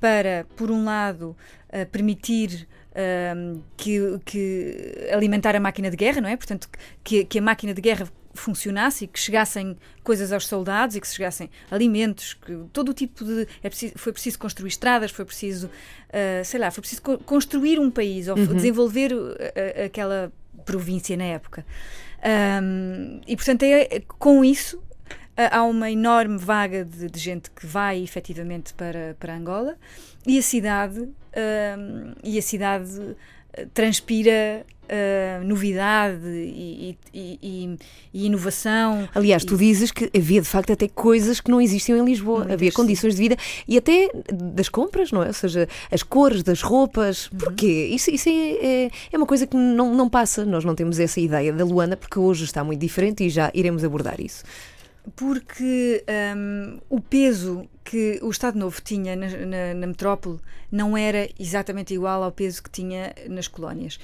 para, 0.00 0.46
por 0.56 0.70
um 0.70 0.84
lado, 0.84 1.36
uh, 1.68 1.84
permitir 1.90 2.68
uh, 2.98 3.62
que, 3.76 4.18
que, 4.24 5.08
alimentar 5.12 5.54
a 5.54 5.60
máquina 5.60 5.90
de 5.90 5.96
guerra, 5.96 6.20
não 6.20 6.28
é? 6.28 6.36
Portanto, 6.36 6.68
que, 7.04 7.24
que, 7.24 7.38
a 7.38 7.42
máquina 7.42 7.72
de 7.72 7.80
guerra 7.80 8.08
funcionasse 8.34 9.04
e 9.04 9.08
que 9.08 9.18
chegassem 9.18 9.76
coisas 10.02 10.32
aos 10.32 10.46
soldados 10.46 10.96
e 10.96 11.00
que 11.00 11.08
chegassem 11.08 11.50
alimentos, 11.70 12.34
que 12.34 12.56
todo 12.72 12.90
o 12.90 12.94
tipo 12.94 13.24
de. 13.24 13.46
É 13.62 13.68
preciso, 13.68 13.94
foi 13.96 14.12
preciso 14.12 14.38
construir 14.38 14.68
estradas, 14.68 15.10
foi 15.10 15.24
preciso, 15.24 15.66
uh, 15.66 16.44
sei 16.44 16.60
lá, 16.60 16.70
foi 16.70 16.82
preciso 16.82 17.02
co 17.02 17.18
construir 17.18 17.78
um 17.78 17.90
país, 17.90 18.28
ou 18.28 18.36
uhum. 18.36 18.54
desenvolver 18.54 19.12
aquela 19.84 20.32
província 20.64 21.16
na 21.16 21.24
época. 21.24 21.64
Um, 22.62 23.20
e 23.26 23.36
portanto, 23.36 23.62
é, 23.62 24.02
com 24.18 24.44
isso 24.44 24.82
há 25.50 25.62
uma 25.62 25.90
enorme 25.90 26.36
vaga 26.36 26.84
de, 26.84 27.08
de, 27.08 27.18
gente 27.18 27.50
que 27.50 27.64
vai 27.64 28.02
efetivamente 28.02 28.74
para, 28.74 29.16
para 29.20 29.36
Angola 29.36 29.76
e 30.26 30.38
a 30.38 30.42
cidade, 30.42 31.00
uh, 31.00 32.16
e 32.24 32.38
a 32.38 32.42
cidade 32.42 33.16
eh, 33.52 33.66
transpira 33.72 34.66
uh, 34.88 35.44
novidade 35.44 36.26
e, 36.26 36.96
e, 37.14 37.38
e, 37.42 37.78
e, 38.12 38.26
inovação. 38.26 39.08
Aliás, 39.14 39.44
tu 39.44 39.56
dizes 39.56 39.90
que 39.90 40.10
havia 40.16 40.40
de 40.40 40.48
facto 40.48 40.72
até 40.72 40.88
coisas 40.88 41.40
que 41.40 41.50
não 41.50 41.60
existiam 41.60 41.98
em 41.98 42.04
Lisboa, 42.04 42.40
Muito 42.40 42.52
havia 42.52 42.72
condições 42.72 43.14
de 43.14 43.20
vida 43.20 43.36
e 43.66 43.78
até 43.78 44.10
das 44.32 44.68
compras, 44.68 45.12
não 45.12 45.22
é? 45.22 45.28
Ou 45.28 45.32
seja, 45.32 45.68
as 45.90 46.02
cores 46.02 46.42
das 46.42 46.62
roupas. 46.62 47.26
Uhum. 47.26 47.38
Porquê? 47.38 47.88
Isso, 47.92 48.10
isso 48.10 48.28
é, 48.28 48.32
é, 48.32 48.90
é, 49.12 49.16
uma 49.16 49.26
coisa 49.26 49.46
que 49.46 49.56
não, 49.56 49.94
não 49.94 50.08
passa, 50.08 50.44
nós 50.44 50.64
não 50.64 50.74
temos 50.74 50.98
essa 50.98 51.20
ideia 51.20 51.52
da 51.52 51.64
Luana 51.64 51.96
porque 51.96 52.18
hoje 52.18 52.44
está 52.44 52.64
muito 52.64 52.80
diferente 52.80 53.24
e 53.24 53.30
já 53.30 53.50
iremos 53.54 53.84
abordar 53.84 54.20
isso 54.20 54.44
porque 55.08 56.04
um, 56.36 56.78
o 56.88 57.00
peso 57.00 57.68
que 57.84 58.18
o 58.22 58.30
Estado 58.30 58.58
Novo 58.58 58.80
tinha 58.82 59.16
na, 59.16 59.28
na, 59.28 59.74
na, 59.74 59.86
metrópole 59.86 60.38
não 60.70 60.96
era 60.96 61.28
exatamente 61.38 61.94
igual 61.94 62.22
ao 62.22 62.32
peso 62.32 62.62
que 62.62 62.70
tinha 62.70 63.14
nas 63.28 63.48
colónias. 63.48 63.98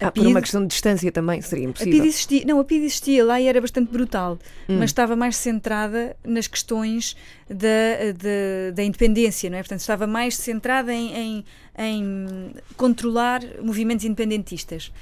A 0.00 0.08
ah, 0.08 0.10
PID, 0.10 0.24
por 0.24 0.30
uma 0.30 0.40
questão 0.40 0.60
de 0.62 0.68
distância 0.68 1.12
também 1.12 1.40
seria 1.40 1.66
impossível. 1.66 1.92
A 1.92 1.96
PID 1.96 2.08
existia, 2.08 2.44
não, 2.44 2.58
a 2.58 2.64
PID 2.64 2.84
existia 2.84 3.24
lá 3.24 3.40
e 3.40 3.46
era 3.46 3.60
bastante 3.60 3.90
brutal, 3.92 4.38
hum. 4.68 4.78
mas 4.78 4.90
estava 4.90 5.14
mais 5.14 5.36
centrada 5.36 6.16
nas 6.24 6.46
questões 6.48 7.16
da, 7.48 8.12
da, 8.12 8.74
da, 8.74 8.82
independência, 8.82 9.48
não 9.48 9.56
é? 9.56 9.62
Portanto, 9.62 9.80
estava 9.80 10.06
mais 10.06 10.36
centrada 10.36 10.92
em, 10.92 11.14
em, 11.16 11.44
em 11.78 12.54
controlar 12.76 13.40
movimentos 13.62 14.04
independentistas. 14.04 14.92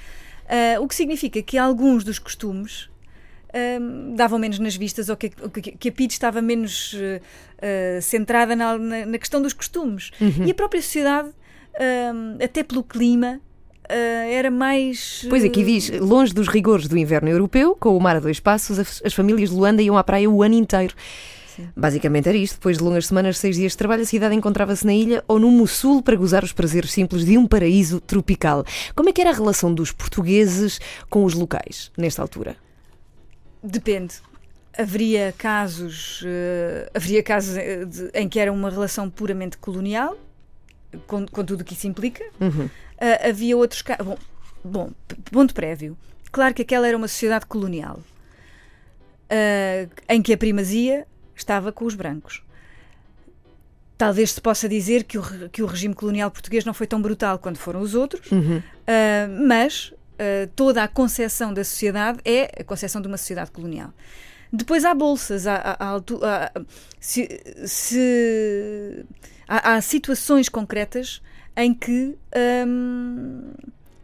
Uh, 0.45 0.81
o 0.81 0.87
que 0.87 0.93
significa 0.93 1.41
que 1.41 1.57
alguns 1.57 2.03
dos 2.03 2.19
costumes 2.19 2.89
um, 3.53 4.15
davam 4.15 4.39
menos 4.39 4.59
nas 4.59 4.75
vistas 4.75 5.09
ou 5.09 5.15
que, 5.15 5.29
que 5.29 5.89
a 5.89 5.91
PID 5.91 6.11
estava 6.11 6.41
menos 6.41 6.93
uh, 6.93 8.01
centrada 8.01 8.55
na, 8.55 8.77
na, 8.77 9.05
na, 9.05 9.17
questão 9.17 9.41
dos 9.41 9.53
costumes. 9.53 10.11
Uhum. 10.19 10.45
E 10.45 10.51
a 10.51 10.53
própria 10.53 10.81
sociedade, 10.81 11.29
um, 12.13 12.43
até 12.43 12.63
pelo 12.63 12.83
clima, 12.83 13.39
Uh, 13.83 14.31
era 14.31 14.49
mais. 14.49 15.25
Pois 15.29 15.43
aqui 15.43 15.61
diz: 15.61 15.89
longe 15.99 16.33
dos 16.33 16.47
rigores 16.47 16.87
do 16.87 16.97
inverno 16.97 17.29
europeu, 17.29 17.75
com 17.77 17.97
o 17.97 17.99
mar 17.99 18.15
a 18.15 18.19
dois 18.21 18.39
passos, 18.39 18.79
as, 18.79 19.01
as 19.03 19.13
famílias 19.13 19.49
de 19.49 19.55
Luanda 19.57 19.81
iam 19.81 19.97
à 19.97 20.03
praia 20.03 20.29
o 20.29 20.41
ano 20.41 20.55
inteiro. 20.55 20.95
Sim. 21.53 21.67
Basicamente 21.75 22.29
era 22.29 22.37
isto. 22.37 22.55
Depois 22.55 22.77
de 22.77 22.83
longas 22.83 23.07
semanas, 23.07 23.37
seis 23.37 23.57
dias 23.57 23.73
de 23.73 23.77
trabalho, 23.77 24.03
a 24.03 24.05
cidade 24.05 24.33
encontrava-se 24.33 24.85
na 24.85 24.93
ilha 24.93 25.21
ou 25.27 25.37
no 25.37 25.51
Mussul 25.51 26.01
para 26.01 26.15
gozar 26.15 26.45
os 26.45 26.53
prazeres 26.53 26.91
simples 26.93 27.25
de 27.25 27.37
um 27.37 27.45
paraíso 27.45 27.99
tropical. 27.99 28.63
Como 28.95 29.09
é 29.09 29.11
que 29.11 29.19
era 29.19 29.31
a 29.31 29.33
relação 29.33 29.73
dos 29.73 29.91
portugueses 29.91 30.79
com 31.09 31.25
os 31.25 31.33
locais, 31.33 31.91
nesta 31.97 32.21
altura? 32.21 32.55
Depende. 33.63 34.15
Haveria 34.77 35.33
casos, 35.37 36.21
uh, 36.23 36.89
haveria 36.93 37.23
casos 37.23 37.55
eh, 37.57 37.85
de, 37.85 38.09
em 38.13 38.27
que 38.27 38.39
era 38.39 38.51
uma 38.51 38.69
relação 38.69 39.09
puramente 39.09 39.57
colonial, 39.57 40.17
com, 41.07 41.25
com 41.27 41.45
tudo 41.45 41.61
o 41.61 41.63
que 41.63 41.73
isso 41.73 41.87
implica. 41.87 42.23
Uhum. 42.41 42.65
Uh, 42.65 43.29
havia 43.29 43.55
outros 43.55 43.81
casos. 43.81 44.05
Bom, 44.05 44.17
bom, 44.63 44.91
ponto 45.31 45.53
prévio. 45.53 45.97
Claro 46.31 46.53
que 46.53 46.63
aquela 46.63 46.87
era 46.87 46.97
uma 46.97 47.07
sociedade 47.07 47.45
colonial 47.45 47.99
uh, 49.33 49.89
em 50.09 50.21
que 50.21 50.33
a 50.33 50.37
primazia 50.37 51.05
estava 51.35 51.71
com 51.71 51.85
os 51.85 51.95
brancos. 51.95 52.43
Talvez 53.97 54.31
se 54.31 54.41
possa 54.41 54.67
dizer 54.67 55.03
que 55.03 55.17
o, 55.17 55.49
que 55.49 55.61
o 55.61 55.65
regime 55.65 55.93
colonial 55.93 56.29
português 56.31 56.65
não 56.65 56.73
foi 56.73 56.87
tão 56.87 57.01
brutal 57.01 57.37
quanto 57.39 57.59
foram 57.59 57.79
os 57.79 57.93
outros, 57.95 58.31
Uhum. 58.31 58.57
uh, 58.57 59.47
mas 59.47 59.93
uh, 60.13 60.47
toda 60.55 60.83
a 60.83 60.87
concepção 60.87 61.53
da 61.53 61.63
sociedade 61.63 62.19
é 62.25 62.49
a 62.61 62.63
concepção 62.63 63.01
de 63.01 63.07
uma 63.07 63.17
sociedade 63.17 63.51
colonial. 63.51 63.93
Depois 64.51 64.85
há 64.85 64.93
bolsas, 64.93 65.47
há, 65.47 65.55
há, 65.79 65.95
há 65.95 66.51
se, 66.99 67.27
se- 67.65 69.05
há 69.47 69.81
situações 69.81 70.47
concretas 70.47 71.21
em 71.57 71.73
que 71.73 72.15
hum, 72.67 73.51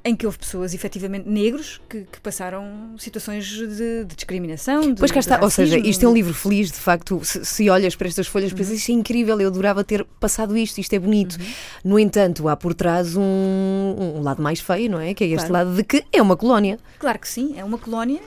em 0.10 0.16
que 0.16 0.26
houve 0.26 0.38
pessoas 0.40 0.74
efetivamente 0.74 1.28
negros 1.30 1.80
que, 1.90 2.02
que 2.12 2.20
passaram 2.20 2.96
situações 2.98 3.46
de, 3.46 4.04
de 4.06 4.16
discriminação. 4.16 4.94
De, 4.94 5.00
Pois 5.00 5.12
cá 5.12 5.20
está, 5.20 5.40
ou 5.42 5.50
seja, 5.50 5.78
isto 5.78 6.04
é 6.06 6.08
um 6.10 6.14
livro 6.14 6.34
feliz, 6.34 6.72
de 6.72 6.78
facto. 6.78 7.22
Se, 7.24 7.46
se 7.46 7.70
olhas 7.70 7.96
para 7.96 8.08
estas 8.08 8.28
folhas, 8.28 8.52
pensas 8.52 8.74
isto 8.80 8.90
é 8.92 8.96
incrível, 8.96 9.40
eu 9.40 9.48
adorava 9.50 9.84
ter 9.84 10.04
passado 10.20 10.58
isto, 10.58 10.80
isto 10.80 10.94
é 10.94 11.00
bonito. 11.00 11.34
Uhum. 11.40 11.46
No 11.84 12.00
entanto, 12.00 12.48
há 12.48 12.56
por 12.58 12.74
trás 12.74 13.16
um, 13.16 13.22
um 13.22 14.22
lado 14.22 14.42
mais 14.42 14.60
feio, 14.60 14.90
não 14.90 15.00
é? 15.00 15.14
Que 15.14 15.24
é 15.24 15.28
este 15.28 15.48
Claro. 15.48 15.54
lado 15.68 15.76
de 15.78 15.84
que 15.84 16.04
é 16.12 16.22
uma 16.22 16.36
colónia. 16.36 16.80
Claro 16.98 17.20
que 17.20 17.28
sim, 17.30 17.54
é 17.58 17.64
uma 17.64 17.78
colónia. 17.78 18.20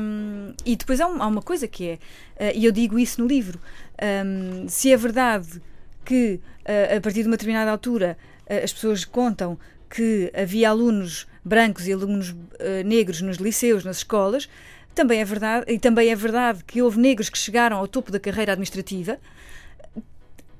hum, 0.00 0.52
e 0.64 0.76
depois 0.76 1.00
há, 1.00 1.06
um- 1.06 1.22
há 1.22 1.26
uma 1.26 1.42
coisa 1.42 1.66
que 1.68 1.88
é, 1.90 1.98
eh, 2.38 2.52
e 2.56 2.64
eu 2.64 2.72
digo 2.72 2.98
isso 2.98 3.20
no 3.20 3.26
livro, 3.26 3.58
hum, 4.02 4.66
se 4.68 4.92
é 4.92 4.96
verdade 4.96 5.60
que 6.04 6.40
eh, 6.64 6.96
a 6.96 7.00
partir 7.00 7.22
de 7.22 7.28
uma 7.28 7.36
determinada 7.36 7.70
altura 7.70 8.16
eh, 8.46 8.62
as 8.64 8.72
pessoas 8.72 9.04
contam 9.04 9.58
que 9.88 10.30
havia 10.34 10.70
alunos 10.70 11.26
brancos 11.44 11.86
e 11.86 11.92
alunos 11.92 12.34
eh, 12.58 12.82
negros 12.84 13.22
nos 13.22 13.38
liceus, 13.38 13.84
nas 13.84 13.98
escolas, 13.98 14.48
também 14.94 15.20
é 15.20 15.24
verdade, 15.24 15.64
e 15.68 15.78
também 15.78 16.10
é 16.10 16.16
verdade 16.16 16.64
que 16.64 16.82
houve 16.82 16.98
negros 16.98 17.28
que 17.28 17.38
chegaram 17.38 17.76
ao 17.76 17.86
topo 17.86 18.10
da 18.10 18.18
carreira 18.18 18.52
administrativa. 18.52 19.18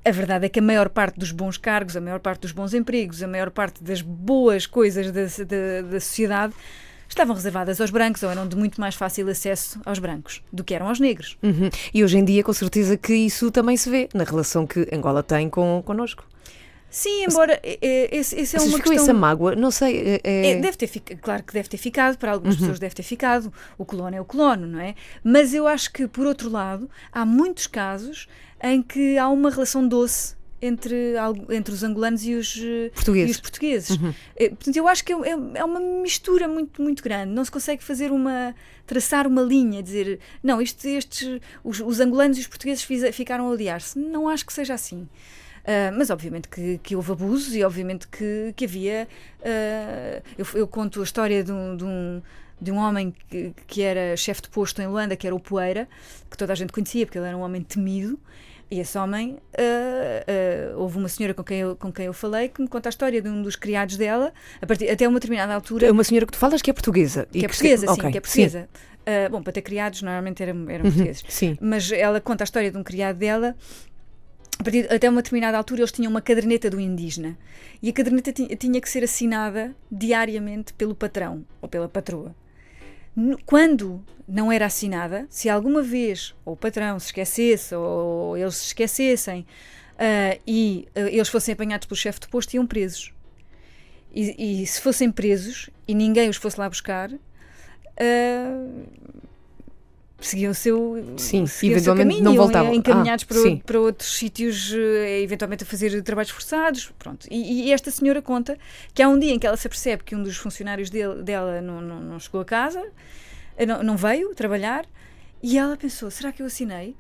A 0.05 0.11
verdade 0.11 0.47
é 0.47 0.49
que 0.49 0.61
a 0.61 0.63
maior 0.63 0.89
parte 0.89 1.19
dos 1.19 1.33
bons 1.33 1.59
cargos, 1.59 1.97
a 1.97 2.01
maior 2.01 2.21
parte 2.21 2.43
dos 2.43 2.53
bons 2.53 2.73
empregos, 2.73 3.23
a 3.23 3.27
maior 3.27 3.51
parte 3.51 3.83
das 3.83 4.01
boas 4.01 4.67
coisas 4.67 5.11
da, 5.11 5.23
da, 5.23 5.83
da 5.91 6.01
sociedade 6.01 6.55
estavam 7.09 7.35
reservadas 7.35 7.81
aos 7.81 7.91
brancos 7.91 8.23
ou 8.23 8.31
eram 8.31 8.47
de 8.47 8.57
muito 8.57 8.81
mais 8.81 8.95
fácil 8.95 9.29
acesso 9.29 9.81
aos 9.85 9.99
brancos 9.99 10.43
do 10.53 10.63
que 10.63 10.75
eram 10.75 10.89
aos 10.89 11.01
negros. 11.01 11.37
Uhum. 11.43 11.69
E 11.93 12.05
hoje 12.05 12.19
em 12.19 12.25
dia, 12.25 12.45
com 12.45 12.53
certeza 12.53 12.97
que 12.97 13.15
isso 13.15 13.51
também 13.51 13.77
se 13.77 13.91
vê 13.91 14.09
na 14.15 14.25
relação 14.25 14.67
que 14.67 14.87
Angola 14.93 15.23
tem 15.23 15.51
com, 15.51 15.83
connosco. 15.85 16.25
Sim, 16.91 17.25
embora 17.29 17.61
esse, 17.63 18.35
esse 18.41 18.57
é 18.57 18.59
Vocês 18.59 18.63
uma 18.73 18.79
ficou 18.79 18.93
questão... 18.93 19.05
essa 19.05 19.13
mágoa? 19.15 19.55
Não 19.55 19.71
sei. 19.71 19.99
é- 19.99 20.21
é- 20.25 20.47
É, 20.53 20.55
deve 20.57 20.77
ter 20.77 20.87
fica- 20.87 21.17
claro 21.17 21.43
que 21.43 21.53
deve 21.53 21.69
ter 21.69 21.77
ficado, 21.77 22.17
para 22.17 22.33
algumas 22.33 22.57
pessoas 22.57 22.79
deve 22.79 22.95
ter 22.95 23.03
ficado. 23.03 23.53
O 23.77 23.85
colono 23.85 24.17
é 24.17 24.21
o 24.21 24.25
colono, 24.25 24.67
não 24.67 24.81
é? 24.81 24.95
Mas 25.23 25.53
eu 25.53 25.67
acho 25.67 25.93
que, 25.93 26.07
por 26.09 26.27
outro 26.27 26.49
lado, 26.49 26.89
há 27.13 27.27
muitos 27.27 27.67
casos 27.67 28.27
em 28.63 28.83
que 28.83 29.19
há 29.19 29.29
uma 29.29 29.51
relação 29.51 29.87
doce 29.87 30.35
entre, 30.61 31.15
entre 31.51 31.73
os 31.73 31.85
angolanos 31.85 32.25
e 32.25 32.35
os 32.35 32.59
eh, 32.61 32.91
Portugueses. 32.93 33.29
E 33.29 33.31
os 33.33 33.41
portugueses. 33.41 33.99
Eh, 34.35 34.49
Portanto, 34.49 34.77
eu 34.77 34.89
acho 34.89 35.05
que 35.05 35.13
é, 35.13 35.17
é- 35.17 35.59
é 35.61 35.65
uma 35.65 35.79
mistura 35.79 36.49
muito, 36.49 36.83
muito 36.83 37.03
grande. 37.03 37.31
Não 37.33 37.45
se 37.45 37.51
consegue 37.51 37.85
fazer 37.85 38.11
uma. 38.11 38.55
traçar 38.87 39.27
uma 39.27 39.43
linha, 39.43 39.83
dizer, 39.83 40.19
não, 40.43 40.61
isto, 40.63 40.85
estes, 40.89 41.39
os, 41.63 41.81
os 41.81 42.01
angolanos 42.01 42.39
e 42.39 42.41
os 42.41 42.47
portugueses 42.47 42.83
fiz- 42.83 43.15
ficaram 43.15 43.47
a 43.47 43.51
odiar-se. 43.51 43.99
Não 43.99 44.27
acho 44.29 44.45
que 44.47 44.53
seja 44.53 44.73
assim. 44.75 45.07
Ah, 45.65 45.93
mas 45.97 46.11
obviamente 46.11 46.49
que, 46.49 46.79
que 46.83 46.97
houve 46.97 47.13
abusos 47.13 47.55
e 47.55 47.63
obviamente 47.65 48.09
que, 48.09 48.53
que 48.57 48.65
havia. 48.65 49.09
ah, 49.45 50.23
eu, 50.37 50.47
eu 50.55 50.67
conto 50.67 51.01
a 51.01 51.05
história 51.05 51.43
de 51.43 51.53
um, 51.53 51.77
de 51.77 51.85
um, 51.85 52.23
de 52.61 52.73
um 52.73 52.77
homem 52.77 53.15
que, 53.29 53.53
que 53.67 53.83
era 53.83 54.17
chefe 54.17 54.43
de 54.43 54.49
posto 54.49 54.81
em 54.83 54.87
Luanda, 54.87 55.17
que 55.17 55.27
era 55.27 55.35
o 55.35 55.41
Poeira, 55.41 55.89
que 56.31 56.37
toda 56.37 56.53
a 56.53 56.57
gente 56.57 56.73
conhecia 56.73 57.07
porque 57.07 57.19
ele 57.19 57.27
era 57.29 57.37
um 57.37 57.43
homem 57.43 57.63
temido. 57.63 58.19
E 58.71 58.81
esse 58.81 58.99
homem, 58.99 59.39
ah, 59.57 60.25
ah, 60.27 60.77
houve 60.77 60.99
uma 60.99 61.09
senhora 61.09 61.33
com 61.33 61.43
quem, 61.43 61.61
eu, 61.61 61.75
com 61.77 61.91
quem 61.91 62.05
eu 62.07 62.13
falei 62.13 62.49
que 62.49 62.61
me 62.61 62.69
conta 62.69 62.89
a 62.89 62.91
história 62.91 63.23
de 63.23 63.29
um 63.29 63.41
dos 63.41 63.57
criados 63.57 63.97
dela, 63.97 64.33
a 64.61 64.67
partir, 64.67 64.91
até 64.91 65.09
uma 65.09 65.19
determinada 65.19 65.55
altura. 65.55 65.87
É 65.87 65.91
uma 65.91 66.05
senhora 66.05 66.27
que 66.27 66.33
tu 66.33 66.39
falas 66.39 66.61
que 66.61 66.69
é 66.71 66.73
portuguesa. 66.73 67.27
Que 67.33 67.45
é 67.45 67.49
portuguesa, 67.49 67.87
sim, 67.87 67.93
Ok, 67.93 68.11
que 68.11 68.19
é 68.19 68.21
portuguesa. 68.21 68.69
Ah, 69.07 69.29
bom, 69.31 69.43
para 69.43 69.55
ter 69.55 69.63
criados, 69.63 70.03
normalmente 70.03 70.43
eram, 70.43 70.69
eram 70.69 70.83
portugueses. 70.83 71.25
Sim. 71.31 71.57
Mas 71.63 71.91
ela 71.91 72.21
conta 72.21 72.45
a 72.45 72.47
história 72.47 72.71
de 72.71 72.77
um 72.77 72.83
criado 72.83 73.17
dela. 73.17 73.57
Partir, 74.63 74.93
até 74.93 75.09
uma 75.09 75.23
determinada 75.23 75.57
altura, 75.57 75.81
eles 75.81 75.93
tinham 75.93 76.11
uma 76.11 76.21
caderneta 76.21 76.69
do 76.69 76.81
indígena. 76.81 77.39
E 77.81 77.91
a 77.91 77.93
caderneta 77.93 78.33
ti- 78.33 78.55
tinha 78.57 78.81
que 78.81 78.89
ser 78.89 79.05
assinada 79.05 79.75
diariamente 79.91 80.73
pelo 80.73 80.95
patrão 80.95 81.45
ou 81.63 81.69
pela 81.69 81.89
patroa. 81.89 82.35
Quando 83.47 84.05
não 84.27 84.51
era 84.53 84.67
assinada, 84.67 85.27
se 85.31 85.49
alguma 85.49 85.83
vez 85.83 86.35
ou 86.45 86.55
o 86.55 86.57
patrão 86.57 86.99
se 86.99 87.07
esquecesse 87.07 87.75
ou 87.75 88.37
eles 88.37 88.57
se 88.57 88.67
esquecessem 88.67 89.47
ah, 89.99 90.39
e 90.47 90.87
ah, 90.95 91.01
eles 91.01 91.29
fossem 91.29 91.53
apanhados 91.53 91.87
pelo 91.87 91.97
chefe 91.99 92.21
de 92.21 92.29
posto, 92.29 92.55
iam 92.55 92.67
presos. 92.67 93.13
E, 94.15 94.63
e 94.63 94.67
se 94.67 94.81
fossem 94.81 95.11
presos 95.11 95.71
e 95.87 95.95
ninguém 95.95 96.29
os 96.29 96.37
fosse 96.37 96.59
lá 96.61 96.69
buscar, 96.69 97.11
ah, 97.13 98.67
seguiam 100.21 100.51
o 100.51 100.55
seu, 100.55 100.97
Sim, 101.17 101.47
seguiam 101.47 101.47
o 101.47 101.49
seu 101.49 101.71
eventualmente 101.71 102.09
caminho, 102.09 102.25
não 102.25 102.35
voltavam. 102.35 102.75
encaminhados 102.75 103.25
Ah, 103.25 103.29
para, 103.35 103.43
sim. 103.43 103.57
para 103.65 103.81
outros 103.81 104.17
sítios, 104.17 104.73
eh, 104.75 105.21
eventualmente 105.23 105.63
a 105.65 105.67
fazer 105.67 106.03
trabalhos 106.03 106.31
forçados. 106.31 106.93
Pronto. 106.99 107.27
E, 107.31 107.69
e 107.69 107.73
esta 107.73 107.91
senhora 107.91 108.21
conta 108.21 108.59
que 108.93 109.03
há 109.03 109.09
um 109.09 109.19
dia 109.19 109.33
em 109.33 109.39
que 109.39 109.47
ela 109.47 109.57
se 109.57 109.67
apercebe 109.67 110.03
que 110.05 110.17
um 110.17 110.23
dos 110.23 110.37
funcionários 110.37 110.91
dele- 110.91 111.23
dela 111.23 111.61
não, 111.61 111.81
não, 111.81 112.01
não 112.01 112.19
chegou 112.21 112.41
a 112.41 112.45
casa, 112.45 112.85
eh, 113.57 113.65
não, 113.65 113.83
não 113.83 113.97
veio 113.97 114.35
trabalhar, 114.35 114.85
e 115.43 115.57
ela 115.57 115.77
pensou: 115.77 116.11
será 116.11 116.33
que 116.33 116.43
eu 116.43 116.47
assinei? 116.47 116.97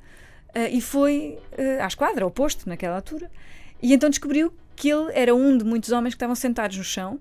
Eh, 0.55 0.71
e 0.71 0.81
foi 0.81 1.39
eh, 1.57 1.81
à 1.81 1.87
esquadra, 1.87 2.25
ao 2.25 2.31
posto, 2.31 2.69
naquela 2.69 2.97
altura, 2.97 3.31
e 3.83 3.93
então 3.93 4.09
descobriu 4.09 4.53
que 4.77 4.89
ele 4.89 5.11
era 5.13 5.35
um 5.35 5.59
de 5.59 5.65
muitos 5.65 5.91
homens 5.91 6.15
que 6.15 6.17
estavam 6.17 6.37
sentados 6.37 6.77
no 6.77 6.85
chão. 6.85 7.19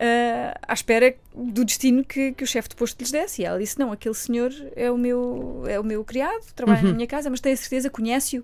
Eh, 0.00 0.54
à 0.66 0.72
espera 0.72 1.14
do 1.34 1.64
destino 1.64 2.02
que, 2.04 2.32
que 2.32 2.42
o 2.42 2.46
chefe 2.46 2.70
de 2.70 2.74
posto 2.74 2.98
lhes 2.98 3.10
desse. 3.12 3.42
E 3.42 3.44
ela 3.44 3.58
disse: 3.58 3.78
Não, 3.78 3.92
aquele 3.92 4.14
senhor 4.14 4.50
é 4.74 4.90
o 4.90 4.96
meu, 4.96 5.62
é 5.68 5.78
o 5.78 5.84
meu 5.84 6.02
criado, 6.02 6.42
trabalha 6.56 6.82
na 6.82 6.92
minha 6.92 7.06
casa, 7.06 7.28
mas 7.28 7.40
tenho 7.40 7.52
a 7.54 7.56
certeza, 7.58 7.90
conhece-o. 7.90 8.42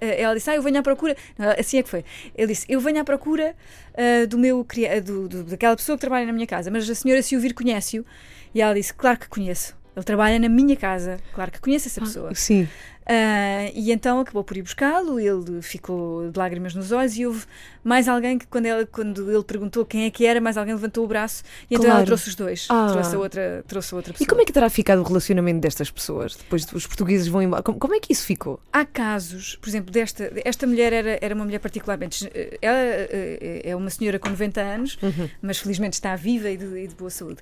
Eh, 0.00 0.22
ela 0.22 0.34
disse: 0.34 0.48
Ah, 0.48 0.54
eu 0.54 0.62
venho 0.62 0.78
à 0.78 0.82
procura. 0.82 1.16
Não, 1.36 1.50
assim 1.58 1.78
é 1.78 1.82
que 1.82 1.88
foi. 1.88 2.04
Ele 2.34 2.48
disse: 2.52 2.64
Eu 2.68 2.80
venho 2.80 3.00
à 3.00 3.04
procura 3.04 3.54
eh, 3.94 4.26
do 4.26 4.38
meu 4.38 4.64
cria- 4.64 5.02
do, 5.02 5.28
do- 5.28 5.44
daquela 5.44 5.74
pessoa 5.76 5.96
que 5.98 6.00
trabalha 6.02 6.24
na 6.26 6.32
minha 6.32 6.46
casa, 6.46 6.70
mas 6.70 6.88
a 6.88 6.94
senhora, 6.94 7.20
se 7.20 7.36
o 7.36 7.40
vir, 7.40 7.52
conhece-o. 7.52 8.06
E 8.54 8.60
ela 8.62 8.72
disse: 8.74 8.94
Claro 8.94 9.18
que 9.18 9.28
conheço. 9.28 9.76
Ele 9.94 10.04
trabalha 10.04 10.38
na 10.38 10.48
minha 10.48 10.74
casa. 10.76 11.18
Claro 11.34 11.50
que 11.50 11.60
conheço 11.60 11.88
essa 11.88 12.00
pessoa. 12.00 12.34
Sim. 12.34 12.66
Ah, 13.12 13.70
e 13.74 13.92
então 13.92 14.20
acabou 14.20 14.42
por 14.42 14.56
ir 14.56 14.62
buscá-lo, 14.62 15.20
ele 15.20 15.60
ficou 15.60 16.30
de 16.30 16.38
lágrimas 16.38 16.74
nos 16.74 16.92
olhos 16.92 17.16
e 17.16 17.26
houve 17.26 17.44
mais 17.84 18.08
alguém 18.08 18.38
que, 18.38 18.46
quando, 18.46 18.66
ela, 18.66 18.86
quando 18.86 19.30
ele 19.30 19.42
perguntou 19.44 19.84
quem 19.84 20.04
é 20.04 20.10
que 20.10 20.24
era, 20.24 20.40
mais 20.40 20.56
alguém 20.56 20.72
levantou 20.74 21.04
o 21.04 21.06
braço 21.08 21.42
e 21.70 21.74
então 21.74 21.90
ela 21.90 22.04
trouxe 22.04 22.28
os 22.30 22.34
dois. 22.34 22.66
Ah. 22.70 22.88
Trouxe, 22.90 23.14
a 23.14 23.18
outra, 23.18 23.64
trouxe 23.68 23.92
a 23.92 23.96
outra 23.96 24.12
pessoa. 24.12 24.24
E 24.24 24.28
como 24.28 24.40
é 24.40 24.44
que 24.44 24.52
terá 24.52 24.70
ficado 24.70 25.00
o 25.00 25.02
relacionamento 25.02 25.60
destas 25.60 25.90
pessoas? 25.90 26.36
Depois 26.36 26.64
os 26.72 26.86
portugueses 26.86 27.28
vão 27.28 27.42
embora. 27.42 27.62
Como, 27.62 27.78
como 27.78 27.94
é 27.94 28.00
que 28.00 28.12
isso 28.12 28.24
ficou? 28.24 28.60
Há 28.72 28.84
casos, 28.84 29.56
por 29.56 29.68
exemplo, 29.68 29.92
desta 29.92 30.32
esta 30.44 30.66
mulher 30.66 30.92
era, 30.92 31.18
era 31.20 31.34
uma 31.34 31.44
mulher 31.44 31.58
particularmente. 31.58 32.30
Ela 32.62 32.78
eh, 32.78 33.60
é 33.64 33.76
uma 33.76 33.90
senhora 33.90 34.18
com 34.18 34.28
90 34.30 34.60
anos, 34.60 34.98
mas 35.42 35.58
felizmente 35.58 35.94
está 35.94 36.16
viva 36.16 36.48
e 36.48 36.56
de, 36.56 36.64
e 36.64 36.86
de 36.86 36.94
boa 36.94 37.10
saúde. 37.10 37.38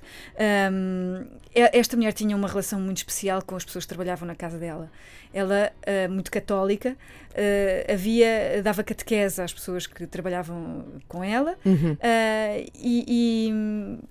E- 1.53 1.77
esta 1.77 1.95
mulher 1.95 2.13
tinha 2.13 2.35
uma 2.35 2.47
relação 2.47 2.79
muito 2.79 2.97
especial 2.97 3.41
com 3.41 3.55
as 3.55 3.63
pessoas 3.63 3.85
que 3.85 3.89
trabalhavam 3.89 4.27
na 4.27 4.35
casa 4.35 4.57
dela. 4.57 4.89
Ela, 5.33 5.60
ah, 5.85 6.07
muito 6.09 6.31
católica, 6.31 6.95
ah, 7.35 7.93
havia, 7.93 8.61
dava 8.63 8.83
catequese 8.83 9.41
às 9.41 9.53
pessoas 9.53 9.85
que 9.87 10.05
trabalhavam 10.07 10.85
com 11.07 11.23
ela 11.23 11.55
ah, 12.01 12.57
e, 12.75 13.05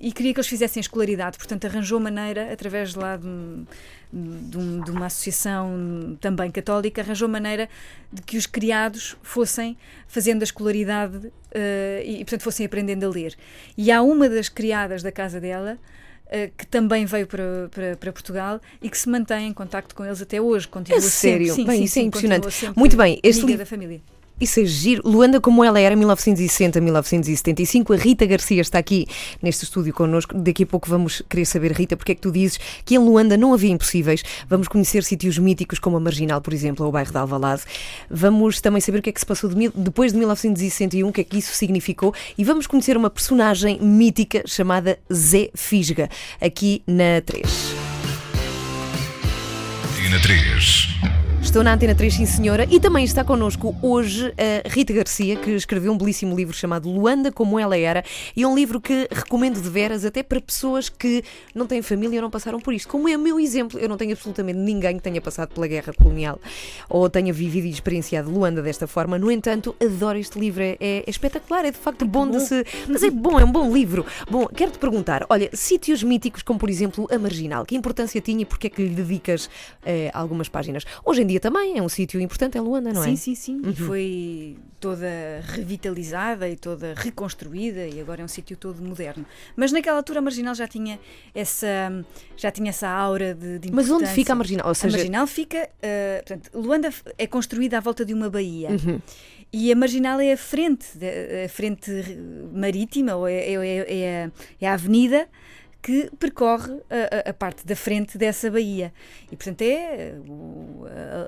e- 0.00 0.08
e 0.08 0.12
queria 0.12 0.32
que 0.34 0.38
eles 0.40 0.48
fizessem 0.48 0.80
escolaridade. 0.80 1.38
Portanto, 1.38 1.66
arranjou 1.66 1.98
maneira, 2.00 2.52
através 2.52 2.90
de 2.92 2.98
lá 2.98 3.16
de, 3.16 3.26
um- 3.26 3.64
de 4.12 4.58
um- 4.58 4.80
de 4.82 4.90
uma 4.90 5.06
associação 5.06 6.16
também 6.20 6.50
católica, 6.50 7.00
arranjou 7.00 7.28
maneira 7.28 7.68
de 8.12 8.22
que 8.22 8.36
os 8.36 8.46
criados 8.46 9.16
fossem 9.22 9.76
fazendo 10.08 10.42
a 10.42 10.44
escolaridade 10.44 11.32
eh, 11.52 12.02
e, 12.04 12.16
portanto, 12.24 12.42
fossem 12.42 12.66
aprendendo 12.66 13.04
a 13.06 13.08
ler. 13.08 13.34
E 13.76 13.90
há 13.92 14.02
uma 14.02 14.28
das 14.28 14.48
criadas 14.48 15.02
da 15.02 15.12
casa 15.12 15.40
dela 15.40 15.72
eh, 15.72 16.09
que 16.56 16.66
também 16.66 17.04
veio 17.06 17.26
para, 17.26 17.68
para, 17.70 17.96
para 17.96 18.12
Portugal 18.12 18.60
e 18.80 18.88
que 18.88 18.96
se 18.96 19.08
mantém 19.08 19.48
em 19.48 19.52
contacto 19.52 19.94
com 19.94 20.04
eles 20.04 20.22
até 20.22 20.40
hoje. 20.40 20.68
Continua 20.68 20.98
É 20.98 21.00
sempre. 21.00 21.10
sério? 21.46 21.54
Sim, 21.54 21.64
Bem, 21.66 21.78
sim, 21.78 21.84
isso 21.84 21.98
é 21.98 22.02
sim, 22.02 22.06
impressionante. 22.08 22.42
continua 22.42 22.50
sempre 22.60 22.78
Muito 22.78 22.96
bem, 22.96 23.18
este 23.22 23.40
livro- 23.46 23.58
da 23.58 23.66
família. 23.66 24.00
Isso 24.40 24.60
é 24.60 24.64
giro. 24.64 25.02
Luanda 25.04 25.40
como 25.40 25.62
ela 25.62 25.78
era, 25.78 25.94
1960-1975. 25.96 27.94
A 27.94 27.96
Rita 27.98 28.24
Garcia 28.24 28.62
está 28.62 28.78
aqui 28.78 29.06
neste 29.42 29.64
estúdio 29.64 29.92
connosco. 29.92 30.34
Daqui 30.34 30.62
a 30.62 30.66
pouco 30.66 30.88
vamos 30.88 31.22
querer 31.28 31.44
saber, 31.44 31.72
Rita, 31.72 31.96
porque 31.96 32.12
é 32.12 32.14
que 32.14 32.20
tu 32.20 32.30
dizes 32.30 32.58
que 32.84 32.94
em 32.94 32.98
Luanda 32.98 33.36
não 33.36 33.52
havia 33.52 33.70
impossíveis. 33.70 34.22
Vamos 34.48 34.68
conhecer 34.68 35.04
sítios 35.04 35.36
míticos 35.38 35.78
como 35.78 35.96
a 35.96 36.00
Marginal, 36.00 36.40
por 36.40 36.54
exemplo, 36.54 36.84
ou 36.84 36.88
o 36.88 36.92
bairro 36.92 37.12
de 37.12 37.18
Alvalade. 37.18 37.62
Vamos 38.10 38.60
também 38.60 38.80
saber 38.80 38.98
o 38.98 39.02
que 39.02 39.10
é 39.10 39.12
que 39.12 39.20
se 39.20 39.26
passou 39.26 39.50
de 39.50 39.56
mil... 39.56 39.70
depois 39.74 40.12
de 40.12 40.18
1961, 40.18 41.08
o 41.08 41.12
que 41.12 41.20
é 41.20 41.24
que 41.24 41.36
isso 41.38 41.52
significou. 41.54 42.14
E 42.38 42.44
vamos 42.44 42.66
conhecer 42.66 42.96
uma 42.96 43.10
personagem 43.10 43.78
mítica 43.80 44.42
chamada 44.46 44.98
Zé 45.12 45.50
Fisga, 45.54 46.08
aqui 46.40 46.82
na 46.86 47.20
3. 47.20 47.90
Antena 50.10 50.18
3. 50.18 51.19
Estou 51.50 51.64
na 51.64 51.74
Antena 51.74 51.96
3, 51.96 52.14
sim 52.14 52.26
senhora, 52.26 52.64
e 52.70 52.78
também 52.78 53.04
está 53.04 53.24
connosco 53.24 53.74
hoje 53.82 54.32
a 54.38 54.68
Rita 54.68 54.92
Garcia, 54.92 55.34
que 55.34 55.50
escreveu 55.50 55.92
um 55.92 55.98
belíssimo 55.98 56.36
livro 56.36 56.54
chamado 56.54 56.88
Luanda 56.88 57.32
Como 57.32 57.58
Ela 57.58 57.76
Era, 57.76 58.04
e 58.36 58.44
é 58.44 58.46
um 58.46 58.54
livro 58.54 58.80
que 58.80 59.08
recomendo 59.10 59.60
de 59.60 59.68
veras 59.68 60.04
até 60.04 60.22
para 60.22 60.40
pessoas 60.40 60.88
que 60.88 61.24
não 61.52 61.66
têm 61.66 61.82
família 61.82 62.18
ou 62.18 62.22
não 62.22 62.30
passaram 62.30 62.60
por 62.60 62.72
isto. 62.72 62.88
Como 62.88 63.08
é 63.08 63.16
o 63.16 63.18
meu 63.18 63.40
exemplo, 63.40 63.80
eu 63.80 63.88
não 63.88 63.96
tenho 63.96 64.12
absolutamente 64.12 64.60
ninguém 64.60 64.96
que 64.98 65.02
tenha 65.02 65.20
passado 65.20 65.52
pela 65.52 65.66
guerra 65.66 65.92
colonial 65.92 66.38
ou 66.88 67.10
tenha 67.10 67.32
vivido 67.32 67.66
e 67.66 67.70
experienciado 67.70 68.30
Luanda 68.30 68.62
desta 68.62 68.86
forma. 68.86 69.18
No 69.18 69.28
entanto, 69.28 69.74
adoro 69.82 70.18
este 70.18 70.38
livro, 70.38 70.62
é, 70.62 70.76
é 70.80 71.02
espetacular, 71.08 71.64
é 71.64 71.72
de 71.72 71.78
facto 71.78 72.04
bom, 72.04 72.28
bom 72.28 72.38
de 72.38 72.46
se. 72.46 72.64
Mas 72.86 73.02
é 73.02 73.10
bom, 73.10 73.40
é 73.40 73.44
um 73.44 73.50
bom 73.50 73.74
livro. 73.74 74.06
Bom, 74.30 74.46
quero-te 74.46 74.78
perguntar: 74.78 75.26
olha, 75.28 75.50
sítios 75.52 76.04
míticos 76.04 76.44
como 76.44 76.60
por 76.60 76.70
exemplo 76.70 77.08
a 77.10 77.18
Marginal, 77.18 77.66
que 77.66 77.74
importância 77.74 78.20
tinha 78.20 78.42
e 78.42 78.44
porque 78.44 78.68
é 78.68 78.70
que 78.70 78.82
lhe 78.82 78.94
dedicas 78.94 79.50
eh, 79.84 80.12
algumas 80.14 80.48
páginas? 80.48 80.84
Hoje 81.04 81.22
em 81.22 81.26
dia 81.26 81.39
também 81.40 81.78
é 81.78 81.82
um 81.82 81.88
sítio 81.88 82.20
importante 82.20 82.56
em 82.56 82.60
Luanda, 82.60 82.92
não 82.92 83.02
é? 83.02 83.06
Sim, 83.06 83.16
sim, 83.16 83.34
sim. 83.34 83.60
Uhum. 83.64 83.74
Foi 83.74 84.56
toda 84.78 85.06
revitalizada 85.42 86.48
e 86.48 86.56
toda 86.56 86.94
reconstruída 86.96 87.86
e 87.86 88.00
agora 88.00 88.22
é 88.22 88.24
um 88.24 88.28
sítio 88.28 88.56
todo 88.56 88.82
moderno. 88.82 89.26
Mas 89.56 89.72
naquela 89.72 89.98
altura 89.98 90.20
a 90.20 90.22
Marginal 90.22 90.54
já 90.54 90.66
tinha 90.66 90.98
essa, 91.34 92.04
já 92.36 92.50
tinha 92.50 92.70
essa 92.70 92.88
aura 92.88 93.34
de, 93.34 93.58
de 93.58 93.72
Mas 93.72 93.90
onde 93.90 94.06
fica 94.06 94.32
a 94.32 94.36
Marginal? 94.36 94.68
Ou 94.68 94.74
seja... 94.74 94.96
A 94.96 94.98
Marginal 94.98 95.26
fica. 95.26 95.68
Uh, 95.78 96.26
portanto, 96.26 96.50
Luanda 96.54 96.90
é 97.18 97.26
construída 97.26 97.78
à 97.78 97.80
volta 97.80 98.04
de 98.04 98.14
uma 98.14 98.30
baía. 98.30 98.70
Uhum. 98.70 99.00
E 99.52 99.72
a 99.72 99.76
Marginal 99.76 100.20
é 100.20 100.32
a 100.32 100.36
frente, 100.36 100.86
a 101.44 101.48
frente 101.48 101.90
marítima, 102.54 103.16
ou 103.16 103.26
é, 103.26 103.34
é, 103.34 103.54
é, 103.54 103.98
é 103.98 104.24
a, 104.24 104.30
é 104.60 104.68
a 104.68 104.74
avenida 104.74 105.28
que 105.82 106.10
percorre 106.18 106.72
a, 106.90 107.30
a, 107.30 107.32
parte 107.32 107.66
da 107.66 107.74
frente 107.74 108.18
dessa 108.18 108.50
baía. 108.50 108.92
E, 109.30 109.36
portanto, 109.36 109.62
é 109.62 110.14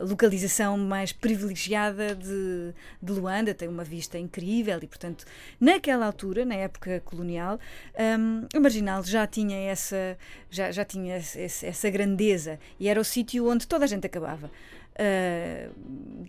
a 0.00 0.04
localização 0.04 0.76
mais 0.76 1.12
privilegiada 1.12 2.14
de, 2.14 2.74
de 3.02 3.12
Luanda, 3.12 3.54
tem 3.54 3.68
uma 3.68 3.84
vista 3.84 4.18
incrível 4.18 4.78
e, 4.82 4.86
portanto, 4.86 5.24
naquela 5.60 6.06
altura, 6.06 6.44
na 6.44 6.54
época 6.54 7.00
colonial, 7.04 7.58
um, 8.18 8.46
a 8.54 8.60
Marginal 8.60 9.02
já 9.02 9.26
tinha 9.26 9.56
essa, 9.56 10.18
já, 10.50 10.70
já 10.70 10.84
tinha 10.84 11.16
essa, 11.16 11.66
essa 11.66 11.90
grandeza 11.90 12.58
e 12.78 12.88
era 12.88 13.00
o 13.00 13.04
sítio 13.04 13.48
onde 13.48 13.66
toda 13.66 13.84
a 13.84 13.88
gente 13.88 14.06
acabava. 14.06 14.50
Uh, 14.92 15.72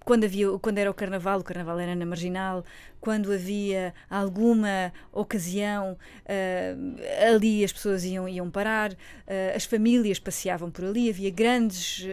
quando, 0.06 0.24
havia, 0.24 0.48
quando 0.60 0.78
era 0.78 0.90
o 0.90 0.94
carnaval, 0.94 1.40
o 1.40 1.44
carnaval 1.44 1.80
era 1.80 1.96
na 1.96 2.06
marginal, 2.06 2.64
quando 3.00 3.32
havia 3.32 3.94
alguma 4.10 4.94
ocasião, 5.12 5.98
uh, 6.24 7.28
ali 7.30 7.64
as 7.64 7.74
pessoas 7.74 8.06
iam, 8.06 8.28
iam 8.28 8.50
parar, 8.50 8.94
uh, 8.94 9.56
as 9.56 9.66
famílias 9.66 10.18
passeavam 10.20 10.72
por 10.72 10.86
ali, 10.86 11.10
havia 11.10 11.30
grandes 11.30 12.06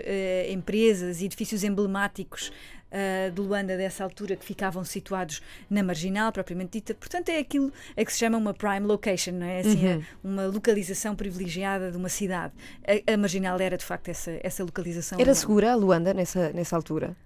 empresas 0.50 1.21
e 1.21 1.26
edifícios 1.26 1.62
emblemáticos 1.62 2.52
uh, 2.90 3.30
de 3.30 3.40
Luanda 3.40 3.76
dessa 3.76 4.04
altura 4.04 4.37
que 4.37 4.44
ficavam 4.44 4.85
situados 4.85 5.42
na 5.68 5.82
marginal, 5.82 6.32
propriamente 6.32 6.73
dita. 6.73 6.94
Portanto, 6.94 7.28
é 7.28 7.38
aquilo 7.38 7.73
a 7.97 8.04
que 8.04 8.12
se 8.12 8.18
chama 8.18 8.37
uma 8.37 8.54
prime 8.54 8.87
location, 8.87 9.32
não 9.32 9.47
é? 9.47 9.61
Assim, 9.61 9.87
uhum. 9.87 10.02
uma 10.25 10.47
localização 10.47 11.14
privilegiada 11.14 11.90
de 11.90 11.97
uma 11.97 12.09
cidade. 12.09 12.52
A, 12.87 13.12
a, 13.12 13.16
marginal 13.16 13.59
era, 13.61 13.76
de 13.76 13.85
facto, 13.85 14.09
essa, 14.09 14.38
essa 14.42 14.64
localização. 14.64 15.18
Era 15.18 15.35
segura 15.35 15.73
a 15.73 15.75
Luanda 15.75 16.12
nessa, 16.14 16.50
nessa 16.52 16.76
altura? 16.76 17.16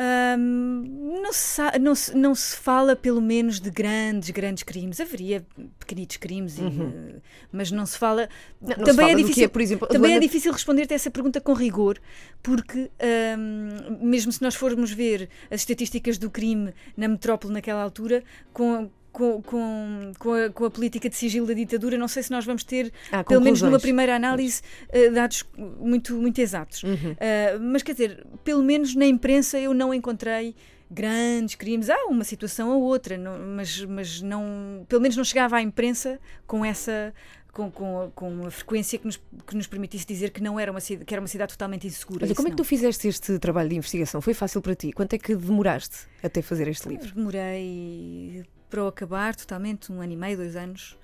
Um, 0.00 1.20
não, 1.22 1.32
se, 1.32 1.60
não, 1.78 1.94
se, 1.94 2.16
não 2.16 2.34
se 2.34 2.56
fala, 2.56 2.96
pelo 2.96 3.20
menos, 3.20 3.60
de 3.60 3.70
grandes, 3.70 4.30
grandes 4.30 4.62
crimes. 4.62 4.98
Haveria 4.98 5.44
pequenitos 5.78 6.16
crimes, 6.16 6.58
uhum. 6.58 7.18
e, 7.18 7.22
mas 7.52 7.70
não 7.70 7.84
se 7.84 7.98
fala. 7.98 8.26
Não, 8.62 8.76
também 8.76 8.86
se 8.86 8.96
fala 8.96 9.10
é 9.10 9.14
difícil, 9.14 9.50
por 9.50 9.60
exemplo, 9.60 9.88
também 9.88 10.14
é 10.14 10.18
difícil 10.18 10.52
responder-te 10.52 10.92
a 10.92 10.96
essa 10.96 11.10
pergunta 11.10 11.38
com 11.38 11.52
rigor, 11.52 11.98
porque 12.42 12.90
um, 13.38 13.98
mesmo 14.00 14.32
se 14.32 14.40
nós 14.40 14.54
formos 14.54 14.90
ver 14.90 15.28
as 15.50 15.60
estatísticas 15.60 16.16
do 16.16 16.30
crime 16.30 16.72
na 16.96 17.06
metrópole 17.06 17.52
naquela 17.52 17.82
altura, 17.82 18.24
com, 18.54 18.90
com, 19.12 19.42
com, 19.42 20.12
com, 20.18 20.32
a, 20.32 20.50
com 20.50 20.64
a 20.64 20.70
política 20.70 21.08
de 21.08 21.16
sigilo 21.16 21.46
da 21.46 21.54
ditadura, 21.54 21.98
não 21.98 22.08
sei 22.08 22.22
se 22.22 22.30
nós 22.30 22.44
vamos 22.44 22.64
ter, 22.64 22.92
ah, 23.10 23.24
pelo 23.24 23.40
menos 23.40 23.60
numa 23.62 23.78
primeira 23.78 24.14
análise, 24.14 24.62
uh, 24.88 25.12
dados 25.12 25.44
muito, 25.56 26.14
muito 26.16 26.40
exatos. 26.40 26.82
Uhum. 26.82 27.12
Uh, 27.12 27.60
mas 27.60 27.82
quer 27.82 27.92
dizer, 27.92 28.26
pelo 28.44 28.62
menos 28.62 28.94
na 28.94 29.06
imprensa 29.06 29.58
eu 29.58 29.74
não 29.74 29.92
encontrei 29.92 30.54
grandes 30.90 31.54
crimes. 31.54 31.88
Há 31.88 32.06
uma 32.06 32.24
situação 32.24 32.70
ou 32.70 32.82
outra, 32.82 33.16
não, 33.16 33.38
mas, 33.38 33.84
mas 33.84 34.20
não, 34.20 34.84
pelo 34.88 35.00
menos 35.00 35.16
não 35.16 35.24
chegava 35.24 35.56
à 35.56 35.62
imprensa 35.62 36.18
com 36.46 36.64
essa. 36.64 37.14
Com, 37.52 37.68
com, 37.68 38.12
com 38.14 38.46
a 38.46 38.50
frequência 38.52 38.96
que 38.96 39.04
nos, 39.04 39.20
que 39.44 39.56
nos 39.56 39.66
permitisse 39.66 40.06
dizer 40.06 40.30
que 40.30 40.40
não 40.40 40.58
era 40.58 40.70
uma 40.70 40.78
cidade, 40.78 41.04
que 41.04 41.12
era 41.12 41.20
uma 41.20 41.26
cidade 41.26 41.52
totalmente 41.52 41.84
insegura. 41.84 42.24
Olha, 42.24 42.32
como 42.32 42.46
é 42.46 42.50
que 42.52 42.56
tu 42.56 42.62
fizeste 42.62 43.08
este 43.08 43.40
trabalho 43.40 43.68
de 43.68 43.74
investigação? 43.74 44.20
Foi 44.20 44.34
fácil 44.34 44.62
para 44.62 44.76
ti? 44.76 44.92
Quanto 44.92 45.14
é 45.14 45.18
que 45.18 45.34
demoraste 45.34 46.06
até 46.22 46.42
fazer 46.42 46.68
este 46.68 46.88
livro? 46.88 47.12
Demorei 47.12 48.44
para 48.70 48.84
o 48.84 48.86
acabar 48.86 49.34
totalmente, 49.34 49.92
um 49.92 50.00
ano 50.00 50.12
e 50.12 50.16
meio, 50.16 50.36
dois 50.36 50.56
anos. 50.56 50.96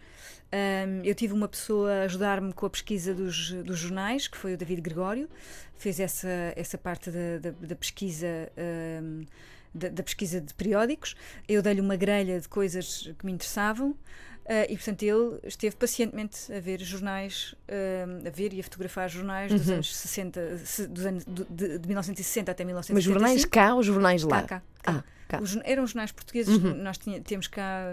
Um, 0.53 1.03
eu 1.03 1.15
tive 1.15 1.35
uma 1.35 1.49
pessoa 1.49 1.93
a 1.93 2.03
ajudar-me 2.05 2.53
com 2.53 2.67
a 2.67 2.71
pesquisa 2.71 3.13
dos, 3.13 3.51
dos 3.51 3.79
jornais, 3.79 4.29
que 4.29 4.37
foi 4.37 4.55
o 4.55 4.57
David 4.57 4.81
Gregório, 4.81 5.29
fez 5.77 5.99
essa, 5.99 6.29
essa 6.55 6.79
parte 6.79 7.11
da, 7.11 7.39
da, 7.39 7.51
da 7.51 7.77
pesquisa. 7.77 8.27
Um, 9.03 9.25
da, 9.75 9.91
da, 9.91 10.03
pesquisa 10.03 10.41
de 10.41 10.55
periódicos, 10.55 11.15
eu 11.47 11.61
dei-lhe 11.61 11.83
uma 11.83 11.97
grelha 11.97 12.41
de 12.41 12.49
coisas 12.49 13.13
que 13.19 13.27
me 13.27 13.33
interessavam. 13.33 13.91
Uh, 13.91 14.65
e 14.71 14.77
portanto 14.77 15.03
ele 15.03 15.41
esteve 15.43 15.75
pacientemente 15.75 16.51
a 16.51 16.61
ver 16.61 16.81
jornais, 16.81 17.55
uh, 17.69 18.27
a 18.27 18.31
ver 18.31 18.55
e 18.55 18.61
a 18.61 18.63
fotografar 18.63 19.11
jornais 19.11 19.51
uhum. 19.51 19.59
dos 19.59 19.69
anos 19.69 19.97
60, 19.97 20.41
dos 20.89 21.05
anos, 21.05 21.25
de, 21.27 21.79
de 21.79 21.89
1960 21.89 22.53
até 22.53 22.65
1975. 22.65 22.95
Mas 22.95 23.05
jornais 23.05 23.45
cá 23.45 23.75
ou 23.75 23.83
jornais 23.83 24.23
lá? 24.23 24.43
Cá, 24.43 24.47
cá. 24.47 24.63
cá. 24.83 25.05
Ah. 25.05 25.16
Cá. 25.29 25.41
Os, 25.41 25.57
eram 25.65 25.87
jornais 25.87 26.13
portugueses, 26.13 26.57
uhum. 26.57 26.75
nós 26.75 26.99
tinha, 26.99 27.21
temos 27.21 27.49
cá, 27.49 27.87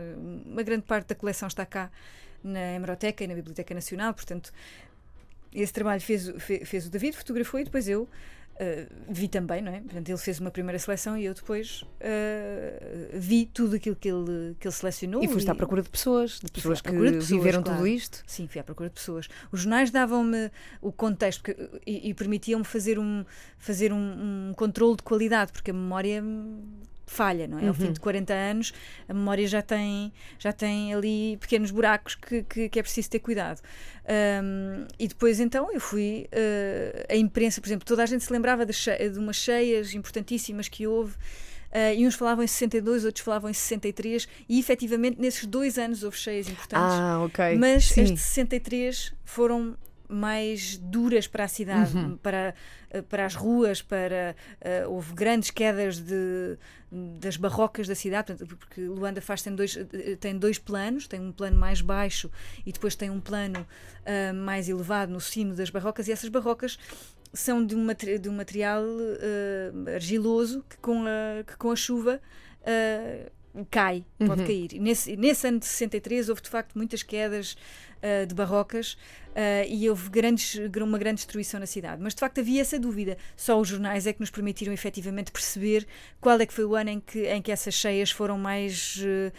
uma 0.45 0.63
grande 0.63 0.83
parte 0.83 1.07
da 1.07 1.15
coleção 1.15 1.47
está 1.47 1.65
cá 1.65 1.91
na 2.43 2.59
Hemeroteca 2.59 3.23
e 3.23 3.27
na 3.27 3.33
Biblioteca 3.33 3.73
Nacional, 3.73 4.13
portanto, 4.13 4.51
esse 5.51 5.71
trabalho 5.71 6.01
fez, 6.01 6.29
fez, 6.39 6.67
fez 6.67 6.87
o 6.87 6.89
David, 6.89 7.15
fotografou 7.15 7.59
e 7.59 7.63
depois 7.63 7.87
eu 7.87 8.07
Uh, 8.53 8.85
vi 9.09 9.27
também, 9.27 9.63
não 9.63 9.73
é? 9.73 9.81
Portanto, 9.81 10.09
ele 10.09 10.17
fez 10.17 10.39
uma 10.39 10.51
primeira 10.51 10.77
seleção 10.77 11.17
e 11.17 11.25
eu 11.25 11.33
depois 11.33 11.81
uh, 11.81 13.09
vi 13.11 13.47
tudo 13.47 13.75
aquilo 13.75 13.95
que 13.95 14.07
ele, 14.07 14.55
que 14.59 14.67
ele 14.67 14.73
selecionou. 14.75 15.23
E 15.23 15.27
foste 15.27 15.47
e... 15.47 15.49
à 15.49 15.55
procura 15.55 15.81
de 15.81 15.89
pessoas, 15.89 16.39
de 16.39 16.51
pessoas 16.51 16.79
que 16.79 16.91
de 16.91 16.97
pessoas, 16.97 17.29
viveram 17.29 17.63
claro. 17.63 17.79
tudo 17.79 17.87
isto? 17.87 18.23
Sim, 18.27 18.47
fui 18.47 18.61
à 18.61 18.63
procura 18.63 18.89
de 18.89 18.95
pessoas. 18.95 19.27
Os 19.51 19.61
jornais 19.61 19.89
davam-me 19.89 20.51
o 20.81 20.91
contexto 20.91 21.41
porque, 21.41 21.67
e, 21.83 22.09
e 22.09 22.13
permitiam-me 22.13 22.63
fazer, 22.63 22.99
um, 22.99 23.25
fazer 23.57 23.91
um, 23.91 24.49
um 24.49 24.53
controle 24.53 24.97
de 24.97 25.03
qualidade, 25.03 25.51
porque 25.51 25.71
a 25.71 25.73
memória 25.73 26.23
falha, 27.13 27.47
não 27.47 27.59
é? 27.59 27.61
Uhum. 27.61 27.67
Ao 27.69 27.73
fim 27.73 27.91
de 27.91 27.99
40 27.99 28.33
anos, 28.33 28.73
a 29.07 29.13
memória 29.13 29.47
já 29.47 29.61
tem, 29.61 30.11
já 30.39 30.51
tem 30.51 30.93
ali 30.93 31.37
pequenos 31.37 31.71
buracos 31.71 32.15
que, 32.15 32.43
que, 32.43 32.69
que 32.69 32.79
é 32.79 32.81
preciso 32.81 33.09
ter 33.09 33.19
cuidado. 33.19 33.61
Um, 34.43 34.85
e 34.99 35.07
depois, 35.07 35.39
então, 35.39 35.71
eu 35.71 35.79
fui. 35.79 36.27
Uh, 36.33 37.05
a 37.13 37.15
imprensa, 37.15 37.61
por 37.61 37.67
exemplo, 37.67 37.85
toda 37.85 38.03
a 38.03 38.05
gente 38.05 38.23
se 38.23 38.33
lembrava 38.33 38.65
de, 38.65 38.73
de 38.73 39.19
umas 39.19 39.37
cheias 39.37 39.93
importantíssimas 39.93 40.67
que 40.67 40.85
houve. 40.87 41.13
Uh, 41.13 41.97
e 41.97 42.05
uns 42.05 42.13
falavam 42.13 42.43
em 42.43 42.47
62, 42.47 43.03
outros 43.03 43.25
falavam 43.25 43.49
em 43.49 43.53
63, 43.53 44.27
e 44.47 44.59
efetivamente 44.59 45.19
nesses 45.19 45.45
dois 45.45 45.79
anos 45.79 46.03
houve 46.03 46.15
cheias 46.17 46.47
importantes. 46.47 46.93
Ah, 46.93 47.23
ok. 47.23 47.57
Mas 47.57 47.85
Sim. 47.85 48.03
as 48.03 48.11
de 48.11 48.17
63 48.19 49.13
foram 49.25 49.75
mais 50.13 50.77
duras 50.77 51.27
para 51.27 51.45
a 51.45 51.47
cidade, 51.47 51.97
uhum. 51.97 52.17
para, 52.17 52.53
eh, 52.89 53.01
para 53.01 53.25
as 53.25 53.35
ruas, 53.35 53.81
para 53.81 54.35
uh, 54.85 54.91
houve 54.91 55.13
grandes 55.13 55.51
quedas 55.51 55.99
de, 55.99 56.57
das 56.91 57.37
barrocas 57.37 57.87
da 57.87 57.95
cidade, 57.95 58.35
porque 58.35 58.81
Luanda 58.81 59.21
faz 59.21 59.41
tem 59.41 59.55
dois, 59.55 59.77
eh, 59.77 60.15
tem 60.19 60.37
dois 60.37 60.59
planos, 60.59 61.07
tem 61.07 61.19
um 61.19 61.31
plano 61.31 61.57
mais 61.57 61.81
baixo 61.81 62.29
e 62.65 62.71
depois 62.71 62.95
tem 62.95 63.09
um 63.09 63.19
plano 63.19 63.59
uh, 63.61 64.33
mais 64.33 64.69
elevado 64.69 65.11
no 65.11 65.19
cimo 65.19 65.53
das 65.53 65.69
barrocas, 65.69 66.07
e 66.07 66.11
essas 66.11 66.29
barrocas 66.29 66.77
são 67.33 67.65
de 67.65 67.75
um, 67.75 67.87
de 68.19 68.29
um 68.29 68.33
material 68.33 68.83
uh, 68.83 69.89
argiloso 69.95 70.63
que 70.69 70.77
com 70.77 71.03
a, 71.05 71.43
que 71.43 71.57
com 71.57 71.71
a 71.71 71.75
chuva 71.75 72.21
cai, 73.69 74.03
pode 74.25 74.43
cair. 74.45 74.73
E 74.73 74.79
nesse, 74.79 75.15
nesse 75.15 75.47
ano 75.47 75.59
de 75.59 75.65
63 75.65 76.29
houve 76.29 76.41
de 76.41 76.49
facto 76.49 76.75
muitas 76.75 77.03
quedas 77.03 77.55
uh, 78.01 78.25
de 78.25 78.33
barrocas 78.33 78.93
uh, 78.93 79.67
e 79.67 79.89
houve 79.89 80.09
grandes, 80.09 80.59
uma 80.81 80.97
grande 80.97 81.17
destruição 81.17 81.59
na 81.59 81.65
cidade. 81.65 82.01
Mas 82.01 82.13
de 82.13 82.19
facto 82.19 82.39
havia 82.39 82.61
essa 82.61 82.79
dúvida. 82.79 83.17
Só 83.35 83.59
os 83.59 83.67
jornais 83.67 84.07
é 84.07 84.13
que 84.13 84.19
nos 84.19 84.29
permitiram 84.29 84.73
efetivamente 84.73 85.31
perceber 85.31 85.85
qual 86.19 86.39
é 86.39 86.45
que 86.45 86.53
foi 86.53 86.65
o 86.65 86.75
ano 86.75 86.89
em 86.89 86.99
que, 86.99 87.27
em 87.27 87.41
que 87.41 87.51
essas 87.51 87.73
cheias 87.73 88.11
foram 88.11 88.37
mais. 88.37 88.97
Uh, 88.97 89.31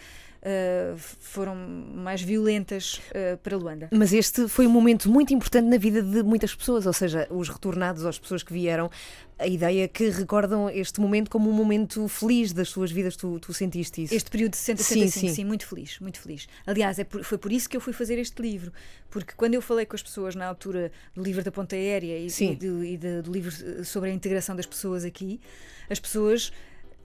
Uh, 0.45 0.95
foram 0.95 1.55
mais 1.55 2.21
violentas 2.21 3.01
uh, 3.09 3.35
para 3.37 3.57
Luanda. 3.57 3.89
Mas 3.91 4.13
este 4.13 4.47
foi 4.47 4.67
um 4.67 4.69
momento 4.69 5.09
muito 5.09 5.33
importante 5.33 5.65
na 5.65 5.77
vida 5.77 6.03
de 6.03 6.21
muitas 6.21 6.53
pessoas, 6.53 6.85
ou 6.85 6.93
seja, 6.93 7.27
os 7.31 7.49
retornados, 7.49 8.05
as 8.05 8.19
pessoas 8.19 8.43
que 8.43 8.53
vieram, 8.53 8.91
a 9.39 9.47
ideia 9.47 9.87
que 9.87 10.07
recordam 10.09 10.69
este 10.69 11.01
momento 11.01 11.31
como 11.31 11.49
um 11.49 11.53
momento 11.53 12.07
feliz 12.07 12.53
das 12.53 12.69
suas 12.69 12.91
vidas, 12.91 13.15
tu, 13.15 13.39
tu 13.39 13.55
sentiste 13.55 14.03
isso? 14.03 14.13
Este 14.13 14.29
período 14.29 14.51
de 14.51 14.57
60 14.57 14.83
sim, 14.83 15.07
sim. 15.07 15.29
sim, 15.29 15.43
muito 15.43 15.65
feliz, 15.65 15.99
muito 15.99 16.19
feliz. 16.19 16.47
Aliás, 16.63 16.99
é 16.99 17.03
por, 17.03 17.23
foi 17.23 17.39
por 17.39 17.51
isso 17.51 17.67
que 17.67 17.75
eu 17.75 17.81
fui 17.81 17.91
fazer 17.91 18.19
este 18.19 18.39
livro, 18.39 18.71
porque 19.09 19.33
quando 19.35 19.55
eu 19.55 19.63
falei 19.63 19.87
com 19.87 19.95
as 19.95 20.03
pessoas 20.03 20.35
na 20.35 20.45
altura 20.45 20.91
do 21.15 21.23
livro 21.23 21.43
da 21.43 21.51
Ponta 21.51 21.75
Aérea 21.75 22.19
e, 22.19 22.27
e, 22.27 22.55
de, 22.55 22.67
e 22.67 22.97
do 22.97 23.31
livro 23.31 23.83
sobre 23.83 24.11
a 24.11 24.13
integração 24.13 24.55
das 24.55 24.67
pessoas 24.67 25.03
aqui, 25.03 25.41
as 25.89 25.99
pessoas 25.99 26.53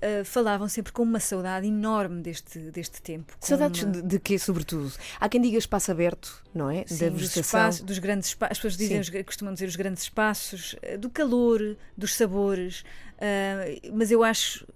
Uh, 0.03 0.25
falavam 0.25 0.67
sempre 0.67 0.93
com 0.93 1.03
uma 1.03 1.21
saudade 1.21 1.67
enorme 1.67 2.23
deste, 2.23 2.59
deste 2.71 3.03
tempo. 3.03 3.37
Saudades 3.39 3.83
uma... 3.83 3.93
de, 3.93 4.03
de 4.03 4.19
quê, 4.19 4.39
sobretudo? 4.39 4.91
Há 5.21 5.29
quem 5.29 5.43
diga 5.43 5.59
espaço 5.59 5.91
aberto, 5.91 6.43
não 6.55 6.71
é? 6.71 6.87
Sim, 6.87 6.99
da 6.99 7.09
dos, 7.11 7.37
espaços, 7.37 7.83
dos 7.83 7.99
grandes 7.99 8.29
espaços. 8.29 8.53
As 8.53 8.59
pessoas 8.59 8.77
dizem, 8.79 8.99
os, 8.99 9.11
costumam 9.27 9.53
dizer 9.53 9.67
os 9.67 9.77
grandes 9.77 10.05
espaços, 10.05 10.73
uh, 10.73 10.97
do 10.97 11.11
calor, 11.11 11.77
dos 11.97 12.15
sabores, 12.15 12.81
uh, 12.81 13.91
mas 13.93 14.11
eu 14.11 14.25
acho 14.25 14.67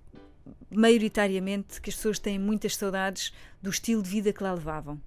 maioritariamente 0.70 1.80
que 1.80 1.88
as 1.88 1.96
pessoas 1.96 2.18
têm 2.18 2.38
muitas 2.38 2.76
saudades 2.76 3.32
do 3.62 3.70
estilo 3.70 4.02
de 4.02 4.10
vida 4.10 4.32
que 4.32 4.42
lá 4.42 4.52
levavam 4.52 5.00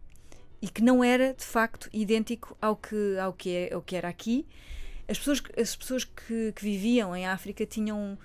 e 0.61 0.67
que 0.67 0.81
não 0.81 1.03
era 1.03 1.33
de 1.33 1.43
facto 1.43 1.89
idêntico 1.93 2.57
ao 2.61 2.75
que, 2.75 3.17
ao 3.19 3.33
que, 3.33 3.49
é, 3.49 3.73
ao 3.73 3.81
que 3.81 3.95
era 3.95 4.07
aqui. 4.07 4.47
As 5.07 5.17
pessoas, 5.17 5.43
as 5.57 5.75
pessoas 5.75 6.03
que, 6.03 6.51
que 6.53 6.63
viviam 6.63 7.15
em 7.15 7.27
África 7.27 7.65
tinham 7.65 8.17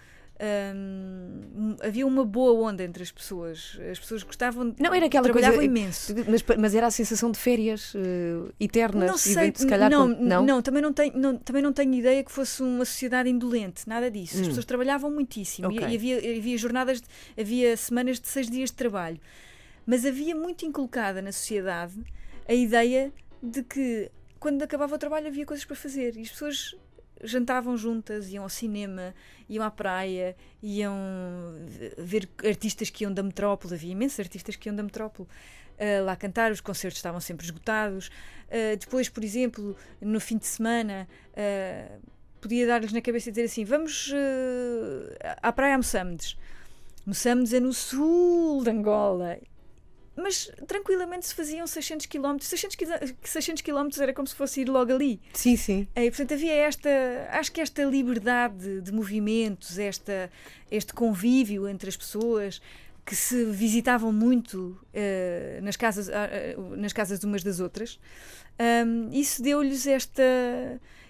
um, 0.42 1.76
havia 1.80 2.06
uma 2.06 2.24
boa 2.24 2.52
onda 2.68 2.82
entre 2.82 3.02
as 3.02 3.12
pessoas. 3.12 3.78
As 3.90 3.98
pessoas 3.98 4.22
gostavam 4.24 4.70
de. 4.70 4.82
Não, 4.82 4.92
era 4.92 5.06
aquela 5.06 5.24
trabalhavam 5.24 5.58
coisa. 5.58 5.70
imenso. 5.70 6.14
Mas, 6.28 6.42
mas 6.58 6.74
era 6.74 6.88
a 6.88 6.90
sensação 6.90 7.30
de 7.30 7.38
férias 7.38 7.94
uh, 7.94 8.52
eternas. 8.58 9.08
Não 9.08 9.16
sei, 9.16 9.52
de, 9.52 9.60
se 9.60 9.66
calhar, 9.66 9.88
não, 9.88 10.12
com, 10.12 10.22
não, 10.22 10.44
não, 10.44 10.62
também, 10.62 10.82
não 10.82 10.92
tenho, 10.92 11.16
não, 11.16 11.36
também 11.36 11.62
não 11.62 11.72
tenho 11.72 11.94
ideia 11.94 12.24
que 12.24 12.32
fosse 12.32 12.60
uma 12.62 12.84
sociedade 12.84 13.28
indolente, 13.28 13.88
nada 13.88 14.10
disso. 14.10 14.34
As 14.36 14.42
hum. 14.42 14.46
pessoas 14.46 14.64
trabalhavam 14.64 15.10
muitíssimo 15.10 15.68
okay. 15.68 15.86
e, 15.86 15.92
e, 15.92 15.96
havia, 15.96 16.38
havia 16.38 16.58
jornadas, 16.58 17.00
de, 17.00 17.06
havia 17.40 17.76
semanas 17.76 18.18
de 18.18 18.26
seis 18.26 18.50
dias 18.50 18.70
de 18.70 18.76
trabalho. 18.76 19.20
Mas 19.86 20.04
havia 20.04 20.34
muito 20.34 20.64
inculcada 20.64 21.22
na 21.22 21.30
sociedade 21.30 21.94
a 22.48 22.54
ideia 22.54 23.12
de 23.40 23.62
que 23.62 24.10
quando 24.40 24.62
acabava 24.62 24.94
o 24.94 24.98
trabalho 24.98 25.28
havia 25.28 25.46
coisas 25.46 25.64
para 25.64 25.76
fazer 25.76 26.16
e 26.16 26.22
as 26.22 26.30
pessoas 26.30 26.76
jantavam 27.22 27.76
juntas, 27.76 28.28
iam 28.30 28.42
ao 28.42 28.48
cinema, 28.48 29.14
iam 29.48 29.64
à 29.64 29.70
praia, 29.70 30.36
iam 30.62 30.96
ver 31.98 32.28
artistas 32.44 32.90
que 32.90 33.04
iam 33.04 33.12
da 33.12 33.22
metrópole, 33.22 33.74
havia 33.74 33.92
imensos 33.92 34.20
artistas 34.20 34.56
que 34.56 34.68
iam 34.68 34.76
da 34.76 34.82
metrópole. 34.82 35.28
Uh, 35.72 36.04
lá 36.04 36.14
cantar, 36.14 36.52
os 36.52 36.60
concertos 36.60 36.98
estavam 36.98 37.20
sempre 37.20 37.44
esgotados. 37.44 38.08
Uh, 38.48 38.76
depois, 38.78 39.08
por 39.08 39.24
exemplo, 39.24 39.76
no 40.00 40.20
fim 40.20 40.36
de 40.36 40.46
semana, 40.46 41.08
uh, 41.32 42.00
podia 42.40 42.66
dar-lhes 42.66 42.92
na 42.92 43.00
cabeça 43.00 43.30
e 43.30 43.32
dizer 43.32 43.44
assim: 43.44 43.64
Vamos 43.64 44.12
à 45.42 45.52
praia 45.52 45.74
a 45.74 45.78
Moçambiques. 45.78 46.36
É 47.54 47.60
no 47.60 47.72
sul 47.72 48.62
de 48.62 48.70
Angola 48.70 49.38
mas 50.16 50.50
tranquilamente 50.66 51.26
se 51.26 51.34
faziam 51.34 51.66
600 51.66 52.06
km. 52.06 52.36
600, 52.40 52.76
600 53.22 53.62
km 53.62 53.88
era 54.00 54.12
como 54.12 54.26
se 54.26 54.34
fosse 54.34 54.60
ir 54.60 54.68
logo 54.68 54.92
ali. 54.92 55.20
Sim, 55.32 55.56
sim. 55.56 55.88
E, 55.96 56.10
portanto, 56.10 56.34
havia 56.34 56.52
esta, 56.52 56.90
acho 57.30 57.50
que 57.52 57.60
esta 57.60 57.82
liberdade 57.84 58.80
de 58.80 58.92
movimentos, 58.92 59.78
esta, 59.78 60.30
este 60.70 60.92
convívio 60.92 61.68
entre 61.68 61.88
as 61.88 61.96
pessoas 61.96 62.60
que 63.04 63.16
se 63.16 63.44
visitavam 63.46 64.12
muito 64.12 64.78
uh, 64.94 65.62
nas, 65.62 65.76
casas, 65.76 66.08
uh, 66.08 66.76
nas 66.76 66.92
casas 66.92 67.22
umas 67.24 67.42
das 67.42 67.58
outras. 67.58 67.98
Um, 68.86 69.10
isso 69.12 69.42
deu-lhes 69.42 69.86
esta 69.86 70.22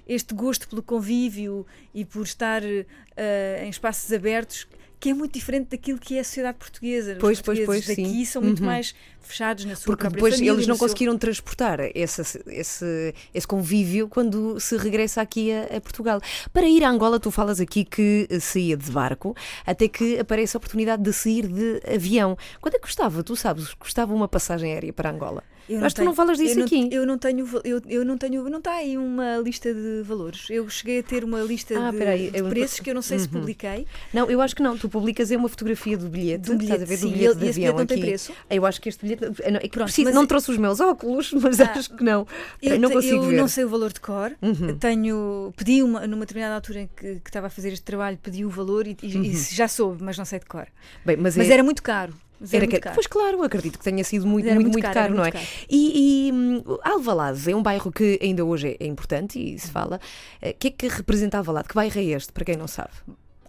este 0.06 0.34
gosto 0.34 0.68
pelo 0.68 0.82
convívio 0.82 1.66
e 1.94 2.04
por 2.04 2.22
estar 2.22 2.62
uh, 2.62 3.62
em 3.62 3.68
espaços 3.68 4.12
abertos 4.12 4.66
que 5.02 5.10
é 5.10 5.14
muito 5.14 5.34
diferente 5.34 5.70
daquilo 5.70 5.98
que 5.98 6.16
é 6.16 6.20
a 6.20 6.24
sociedade 6.24 6.58
portuguesa. 6.58 7.16
Pois, 7.18 7.38
Os 7.38 7.42
pois, 7.42 7.66
pois, 7.66 7.86
daqui 7.88 8.04
sim. 8.04 8.24
são 8.24 8.40
muito 8.40 8.60
uhum. 8.60 8.66
mais 8.66 8.94
fechados 9.20 9.64
na 9.64 9.74
sua 9.74 9.96
Porque 9.96 10.08
depois 10.08 10.34
família, 10.34 10.52
eles 10.52 10.66
não 10.68 10.78
conseguiram 10.78 11.14
seu... 11.14 11.18
transportar 11.18 11.80
esse, 11.92 12.22
esse, 12.46 13.12
esse 13.34 13.46
convívio 13.46 14.08
quando 14.08 14.60
se 14.60 14.76
regressa 14.76 15.20
aqui 15.20 15.50
a, 15.52 15.76
a, 15.76 15.80
Portugal. 15.80 16.20
Para 16.52 16.68
ir 16.68 16.84
a 16.84 16.88
Angola, 16.88 17.18
tu 17.18 17.32
falas 17.32 17.60
aqui 17.60 17.84
que 17.84 18.28
saía 18.40 18.76
de 18.76 18.92
barco, 18.92 19.34
até 19.66 19.88
que 19.88 20.20
aparece 20.20 20.56
a 20.56 20.58
oportunidade 20.58 21.02
de 21.02 21.12
sair 21.12 21.48
de 21.48 21.82
avião. 21.92 22.38
Quanto 22.60 22.76
é 22.76 22.78
que 22.78 22.84
custava? 22.84 23.24
Tu 23.24 23.34
sabes, 23.34 23.74
custava 23.74 24.14
uma 24.14 24.28
passagem 24.28 24.72
aérea 24.72 24.92
para 24.92 25.10
Angola? 25.10 25.42
Eu 25.68 25.80
Mas 25.80 25.94
tu 25.94 26.04
não 26.04 26.14
falas 26.14 26.38
disso 26.38 26.58
eu 26.58 26.64
aqui. 26.64 26.82
Não, 26.82 26.88
eu 26.90 27.06
não 27.06 27.18
tenho, 27.18 27.48
eu, 27.64 27.80
eu 27.88 28.04
não 28.04 28.18
tenho, 28.18 28.48
não 28.48 28.58
está 28.58 28.74
aí 28.74 28.96
uma 28.96 29.38
lista 29.38 29.72
de 29.72 30.02
valores. 30.02 30.48
Eu 30.50 30.68
cheguei 30.68 30.98
a 30.98 31.02
ter 31.02 31.24
uma 31.24 31.40
lista 31.40 31.74
ah, 31.78 31.90
de, 31.90 31.98
peraí, 31.98 32.30
de 32.30 32.42
preços 32.42 32.80
que 32.80 32.90
eu 32.90 32.94
não 32.94 33.02
sei 33.02 33.18
uhum. 33.18 33.22
se 33.22 33.28
publiquei. 33.28 33.86
Não, 34.12 34.30
eu 34.30 34.40
acho 34.40 34.56
que 34.56 34.62
não. 34.62 34.76
Tu 34.76 34.88
publicas 34.88 35.30
é 35.30 35.36
uma 35.36 35.48
fotografia 35.48 35.96
do 35.96 36.08
bilhete. 36.08 36.50
Do 36.50 36.56
bilhete, 36.56 36.82
estás 36.82 36.82
a 36.82 36.84
ver, 36.84 36.96
sim, 36.96 37.06
do 37.06 37.12
bilhete 37.12 37.36
de 37.36 37.46
esse 37.46 37.60
avião 37.60 37.74
bilhete 37.74 37.76
não 37.76 37.82
aqui. 37.82 37.94
tem 37.94 38.00
preço. 38.00 38.32
Eu 38.50 38.66
acho 38.66 38.80
que 38.80 38.88
este 38.88 39.02
bilhete. 39.02 39.22
Não, 39.24 39.30
é 39.30 39.68
Pronto, 39.68 39.84
preciso, 39.84 40.10
não 40.12 40.26
trouxe 40.26 40.50
os 40.50 40.58
meus 40.58 40.80
óculos, 40.80 41.32
mas 41.40 41.60
ah, 41.60 41.72
acho 41.76 41.94
que 41.94 42.04
não. 42.04 42.26
Eu, 42.60 42.78
não 42.78 42.90
consigo 42.90 43.16
eu 43.16 43.28
ver. 43.28 43.36
não 43.36 43.48
sei 43.48 43.64
o 43.64 43.68
valor 43.68 43.92
de 43.92 44.00
cor. 44.00 44.32
Uhum. 44.42 44.76
Tenho, 44.78 45.52
pedi 45.56 45.82
uma, 45.82 46.06
numa 46.06 46.20
determinada 46.20 46.54
altura 46.56 46.80
em 46.80 46.90
que, 46.94 47.20
que, 47.20 47.28
estava 47.28 47.46
a 47.46 47.50
fazer 47.50 47.72
este 47.72 47.84
trabalho, 47.84 48.18
pedi 48.20 48.44
o 48.44 48.50
valor 48.50 48.86
e, 48.86 48.96
e, 49.02 49.16
uhum. 49.16 49.22
e 49.22 49.36
já 49.36 49.68
soube, 49.68 50.02
mas 50.02 50.18
não 50.18 50.24
sei 50.24 50.38
de 50.38 50.46
cor. 50.46 50.66
Bem, 51.04 51.16
mas, 51.16 51.36
mas 51.36 51.48
é... 51.48 51.52
era 51.52 51.62
muito 51.62 51.82
caro. 51.82 52.12
Era 52.50 52.66
caro. 52.66 52.82
caro. 52.82 52.94
Pois 52.94 53.06
claro, 53.06 53.42
acredito 53.42 53.78
que 53.78 53.84
tenha 53.84 54.02
sido 54.04 54.26
muito, 54.26 54.46
muito, 54.46 54.54
muito, 54.54 54.72
muito, 54.72 54.82
caro, 54.82 54.94
caro 54.94 55.14
não 55.14 55.24
é? 55.24 55.30
Caro. 55.30 55.44
E, 55.68 56.28
e 56.28 56.32
hum, 56.32 56.62
Alvalade 56.82 57.50
é 57.50 57.54
um 57.54 57.62
bairro 57.62 57.92
que 57.92 58.18
ainda 58.22 58.44
hoje 58.44 58.76
é 58.78 58.86
importante 58.86 59.38
e 59.38 59.58
se 59.58 59.70
fala. 59.70 59.96
O 59.96 60.00
eh, 60.46 60.52
que 60.52 60.68
é 60.68 60.70
que 60.70 60.88
representa 60.88 61.38
Alvalade? 61.38 61.68
Que 61.68 61.74
bairro 61.74 61.98
é 61.98 62.04
este, 62.04 62.32
para 62.32 62.44
quem 62.44 62.56
não 62.56 62.66
sabe? 62.66 62.90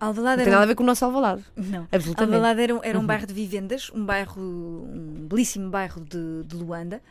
Alvalade 0.04 0.38
não 0.38 0.44
tem 0.44 0.52
nada 0.52 0.64
a 0.64 0.68
ver 0.68 0.76
com 0.76 0.84
o 0.84 0.86
nosso 0.86 1.06
Alvalade. 1.06 1.44
Não. 1.56 1.88
Absolutamente. 1.92 2.36
Alvalade 2.36 2.62
era, 2.62 2.80
era 2.84 2.98
um 2.98 3.02
uhum. 3.02 3.08
bairro 3.08 3.26
de 3.26 3.34
vivendas, 3.34 3.90
um 3.92 4.06
bairro, 4.06 4.42
um 4.42 5.28
belíssimo 5.30 5.70
bairro 5.70 6.02
de, 6.02 6.44
de, 6.44 6.56
Luanda, 6.56 7.02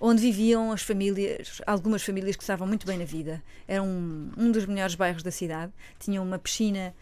onde 0.00 0.20
viviam 0.20 0.72
as 0.72 0.82
famílias, 0.82 1.62
algumas 1.64 2.02
famílias 2.02 2.34
que 2.34 2.42
estavam 2.42 2.66
muito 2.66 2.86
bem 2.86 2.98
na 2.98 3.04
vida. 3.04 3.42
Era 3.68 3.82
um, 3.82 4.30
um 4.36 4.50
dos 4.50 4.66
melhores 4.66 4.96
bairros 4.96 5.22
da 5.22 5.30
cidade. 5.30 5.72
Tinha 6.00 6.20
uma 6.20 6.38
piscina 6.38 6.92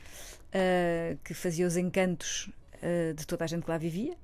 uh, 0.48 1.18
que 1.24 1.32
fazia 1.32 1.66
os 1.66 1.78
encantos 1.78 2.50
de 3.16 3.26
toda 3.26 3.44
a 3.44 3.48
gente 3.48 3.64
que 3.64 3.70
lá 3.70 3.78
vivia. 3.78 4.16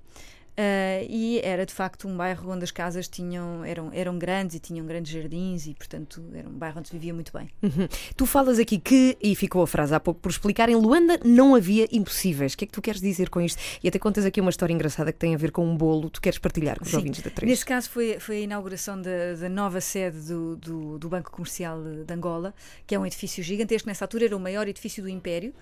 Uh, 0.56 1.02
e 1.08 1.40
era 1.42 1.66
de 1.66 1.74
facto 1.74 2.06
um 2.06 2.16
bairro 2.16 2.48
onde 2.48 2.62
as 2.62 2.70
casas 2.70 3.08
tinham, 3.08 3.64
eram, 3.64 3.90
eram 3.92 4.16
grandes 4.16 4.54
e 4.54 4.60
tinham 4.60 4.86
grandes 4.86 5.10
jardins 5.10 5.66
e, 5.66 5.74
portanto, 5.74 6.22
era 6.32 6.48
um 6.48 6.52
bairro 6.52 6.78
onde 6.78 6.88
se 6.88 6.94
vivia 6.94 7.12
muito 7.12 7.32
bem. 7.32 7.50
Uhum. 7.60 7.88
Tu 8.16 8.24
falas 8.24 8.60
aqui 8.60 8.78
que, 8.78 9.18
e 9.20 9.34
ficou 9.34 9.62
a 9.62 9.66
frase 9.66 9.92
há 9.92 9.98
pouco 9.98 10.20
por 10.20 10.30
explicar, 10.30 10.68
em 10.68 10.76
Luanda 10.76 11.18
não 11.24 11.56
havia 11.56 11.88
impossíveis. 11.90 12.54
O 12.54 12.56
que 12.56 12.64
é 12.64 12.66
que 12.68 12.72
tu 12.72 12.80
queres 12.80 13.00
dizer 13.00 13.30
com 13.30 13.40
isto? 13.40 13.60
E 13.82 13.88
até 13.88 13.98
contas 13.98 14.24
aqui 14.24 14.40
uma 14.40 14.50
história 14.50 14.72
engraçada 14.72 15.12
que 15.12 15.18
tem 15.18 15.34
a 15.34 15.38
ver 15.38 15.50
com 15.50 15.68
um 15.68 15.76
bolo. 15.76 16.08
Tu 16.08 16.20
queres 16.20 16.38
partilhar 16.38 16.78
com 16.78 16.84
os 16.84 16.90
Sim. 16.90 16.98
ouvintes 16.98 17.20
da 17.20 17.30
3? 17.30 17.50
Neste 17.50 17.64
caso 17.64 17.90
foi, 17.90 18.20
foi 18.20 18.36
a 18.36 18.40
inauguração 18.40 19.02
da, 19.02 19.34
da 19.34 19.48
nova 19.48 19.80
sede 19.80 20.20
do, 20.28 20.56
do, 20.56 20.98
do, 21.00 21.08
Banco 21.08 21.32
Comercial 21.32 21.82
de 21.82 22.14
Angola, 22.14 22.54
que 22.86 22.94
é 22.94 22.98
um 22.98 23.04
edifício 23.04 23.42
gigantesco. 23.42 23.88
Nessa 23.88 24.04
altura 24.04 24.26
era 24.26 24.36
o 24.36 24.40
maior 24.40 24.68
edifício 24.68 25.02
do 25.02 25.08
Império. 25.08 25.52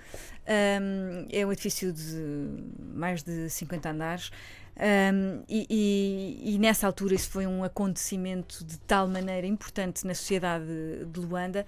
Um, 0.47 1.27
é 1.33 1.47
um 1.47 1.53
edifício 1.53 1.93
de 1.93 2.47
mais 2.95 3.23
de 3.23 3.49
50 3.49 3.89
andares. 3.89 4.31
Um, 4.75 5.43
e, 5.49 5.67
e, 5.69 6.55
e, 6.55 6.59
nessa 6.59 6.87
altura 6.87 7.15
isso 7.15 7.29
foi 7.29 7.47
um 7.47 7.63
acontecimento 7.63 8.65
de 8.65 8.79
tal 8.79 9.07
maneira 9.07 9.47
importante 9.47 10.07
na 10.07 10.15
sociedade 10.15 10.65
de 11.07 11.21
Luanda 11.21 11.67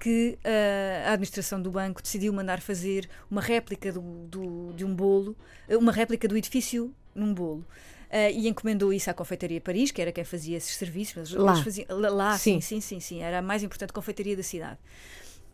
que 0.00 0.38
uh, 0.42 1.08
a 1.08 1.12
administração 1.12 1.60
do 1.60 1.70
banco 1.70 2.02
decidiu 2.02 2.32
mandar 2.32 2.60
fazer 2.60 3.08
uma 3.30 3.42
réplica 3.42 3.92
do, 3.92 4.00
do, 4.00 4.72
de 4.72 4.84
um 4.84 4.94
bolo, 4.94 5.36
uma 5.68 5.92
réplica 5.92 6.26
do 6.26 6.36
edifício 6.36 6.94
num 7.14 7.32
bolo. 7.32 7.64
Uh, 8.06 8.30
e 8.32 8.48
encomendou 8.48 8.92
isso 8.92 9.10
à 9.10 9.14
Confeitaria 9.14 9.60
Paris, 9.60 9.90
que 9.90 10.00
era 10.00 10.12
quem 10.12 10.24
fazia 10.24 10.56
esses 10.56 10.76
serviços. 10.76 11.32
Lá, 11.32 11.62
faziam, 11.62 11.86
lá 11.90 12.38
sim. 12.38 12.60
sim, 12.60 12.80
sim, 12.80 12.80
sim, 12.80 13.00
sim, 13.00 13.22
era 13.22 13.38
a 13.38 13.42
mais 13.42 13.62
importante 13.62 13.92
confeitaria 13.92 14.36
da 14.36 14.42
cidade. 14.42 14.78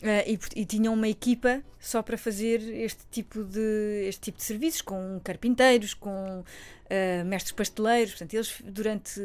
Uh, 0.02 0.30
e, 0.56 0.62
e, 0.62 0.64
tinham 0.64 0.92
uma 0.94 1.06
equipa 1.06 1.62
só 1.78 2.02
para 2.02 2.18
fazer 2.18 2.60
este 2.60 3.02
tipo 3.08 3.44
de, 3.44 4.04
este 4.08 4.20
tipo 4.20 4.38
de 4.38 4.44
serviços, 4.44 4.82
com 4.82 5.20
carpinteiros, 5.22 5.94
com 5.94 6.40
uh, 6.40 7.24
mestres 7.24 7.52
pasteleiros. 7.52 8.12
Portanto, 8.12 8.34
eles 8.34 8.54
durante, 8.64 9.20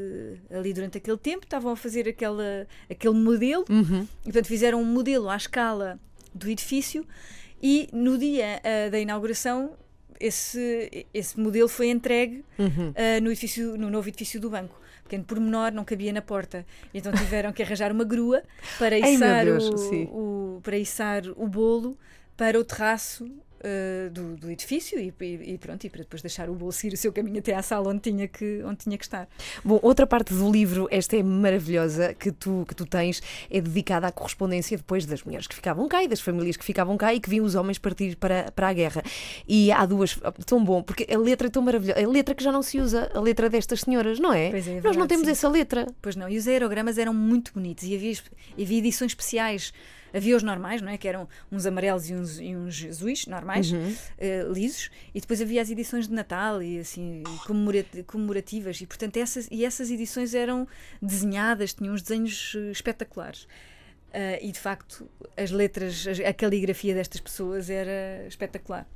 ali 0.51 0.73
durante 0.73 0.99
aquele 0.99 1.17
tempo 1.17 1.45
estavam 1.45 1.71
a 1.71 1.75
fazer 1.75 2.07
aquela, 2.07 2.67
aquele 2.89 3.15
modelo 3.15 3.65
uhum. 3.67 4.07
e 4.21 4.23
portanto 4.25 4.45
fizeram 4.45 4.79
um 4.79 4.85
modelo 4.85 5.29
à 5.29 5.35
escala 5.35 5.99
do 6.33 6.47
edifício 6.47 7.03
e 7.61 7.89
no 7.91 8.15
dia 8.17 8.61
uh, 8.61 8.91
da 8.91 8.99
inauguração 8.99 9.71
esse, 10.19 11.07
esse 11.13 11.39
modelo 11.39 11.67
foi 11.67 11.89
entregue 11.89 12.43
Uhum. 12.57 12.91
ah, 12.95 13.21
no, 13.21 13.31
edifício, 13.31 13.77
no 13.77 13.89
novo 13.89 14.09
edifício 14.09 14.39
do 14.39 14.49
banco. 14.49 14.79
Porque 15.07 15.17
por 15.19 15.39
menor 15.39 15.71
não 15.71 15.85
cabia 15.85 16.11
na 16.11 16.21
porta. 16.21 16.65
Então 16.93 17.13
tiveram 17.13 17.53
que 17.53 17.63
arranjar 17.63 17.91
uma 17.93 18.03
grua 18.03 18.43
para 18.77 18.97
içar, 19.15 19.45
Deus, 19.45 19.69
o, 19.69 19.77
o- 20.57 20.61
para 20.61 20.77
içar 20.77 21.23
o 21.37 21.47
bolo 21.47 21.97
para 22.35 22.59
o 22.59 22.63
terraço 22.63 23.25
ah, 23.63 24.09
do, 24.09 24.35
do 24.35 24.51
edifício 24.51 24.99
e, 24.99 25.13
e- 25.21 25.53
e 25.53 25.57
pronto, 25.57 25.83
e 25.85 25.89
para 25.89 26.01
depois 26.01 26.21
deixar 26.21 26.49
o 26.49 26.53
bolo 26.55 26.71
seguir 26.71 26.93
o 26.93 26.97
seu 26.97 27.11
caminho 27.11 27.39
até 27.39 27.53
à 27.55 27.61
sala 27.61 27.89
onde 27.89 27.99
tinha 28.01 28.27
que, 28.27 28.61
onde 28.63 28.77
tinha 28.77 28.97
que 28.97 29.03
estar. 29.05 29.27
Bom, 29.63 29.79
outra 29.81 30.05
parte 30.07 30.33
do 30.33 30.51
livro, 30.51 30.87
esta 30.91 31.15
é 31.17 31.23
maravilhosa, 31.23 32.13
que 32.13 32.31
tu, 32.31 32.65
que 32.67 32.75
tu 32.75 32.85
tens, 32.85 33.21
é 33.49 33.59
dedicada 33.61 34.07
à 34.07 34.11
correspondência 34.11 34.77
depois 34.77 35.05
das 35.05 35.23
mulheres 35.23 35.47
que 35.47 35.55
ficavam 35.55 35.87
cá 35.87 36.03
e 36.03 36.07
das 36.07 36.19
famílias 36.19 36.57
que 36.57 36.63
ficavam 36.65 36.97
cá 36.97 37.13
e 37.13 37.19
que 37.19 37.29
viam 37.29 37.45
os 37.45 37.55
homens 37.55 37.77
partir 37.77 38.15
para, 38.15 38.51
para 38.51 38.67
a 38.69 38.73
guerra. 38.73 39.01
E 39.47 39.71
há 39.71 39.85
duas, 39.85 40.19
tão 40.45 40.63
bom, 40.63 40.81
porque 40.83 41.07
a 41.13 41.17
letra 41.17 41.47
é 41.47 41.49
tão 41.49 41.61
maravilhosa, 41.61 41.99
a 42.03 42.07
letra 42.07 42.35
que 42.35 42.43
já 42.43 42.51
não 42.51 42.61
se 42.61 42.79
usa, 42.79 43.09
a 43.13 43.19
letra 43.19 43.49
destas 43.49 43.81
senhoras, 43.81 44.19
não 44.19 44.33
é? 44.33 44.49
Pois 44.51 44.67
é, 44.67 44.71
é 44.71 44.73
Nós 44.75 44.83
não 44.83 44.91
verdade, 44.91 45.09
temos 45.09 45.25
sim. 45.25 45.31
essa 45.31 45.49
letra. 45.49 45.87
Pois 46.01 46.15
não, 46.15 46.29
e 46.29 46.37
os 46.37 46.47
aerogramas 46.47 46.97
eram 46.97 47.13
muito 47.13 47.53
bonitos 47.53 47.83
e 47.83 47.95
havia, 47.95 48.13
havia 48.59 48.77
edições 48.79 49.11
especiais. 49.11 49.73
Havia 50.13 50.35
os 50.35 50.43
normais, 50.43 50.81
não 50.81 50.89
é? 50.91 50.97
Que 50.97 51.07
eram 51.07 51.27
uns 51.51 51.65
amarelos 51.65 52.09
e 52.09 52.13
uns, 52.13 52.39
e 52.39 52.55
uns 52.55 52.85
azuis, 52.85 53.25
normais, 53.25 53.71
eh, 54.17 54.45
lisos, 54.51 54.89
e 55.13 55.19
depois 55.21 55.41
havia 55.41 55.61
as 55.61 55.69
edições 55.69 56.07
de 56.07 56.13
Natal 56.13 56.61
e 56.61 56.79
assim, 56.79 57.23
comemora- 57.45 57.85
comemorativas, 58.05 58.79
e 58.81 58.85
portanto 58.85 59.17
essas, 59.17 59.47
e 59.51 59.65
essas 59.65 59.91
edições 59.91 60.33
eram 60.33 60.67
desenhadas, 61.01 61.73
tinham 61.73 61.93
uns 61.93 62.01
desenhos 62.01 62.53
eh, 62.55 62.71
espetaculares. 62.71 63.47
Ah, 64.13 64.39
e 64.41 64.51
de 64.51 64.59
facto, 64.59 65.09
as 65.35 65.51
letras, 65.51 66.05
a 66.25 66.33
caligrafia 66.33 66.93
destas 66.93 67.19
pessoas 67.21 67.69
era 67.69 68.25
espetacular. 68.27 68.87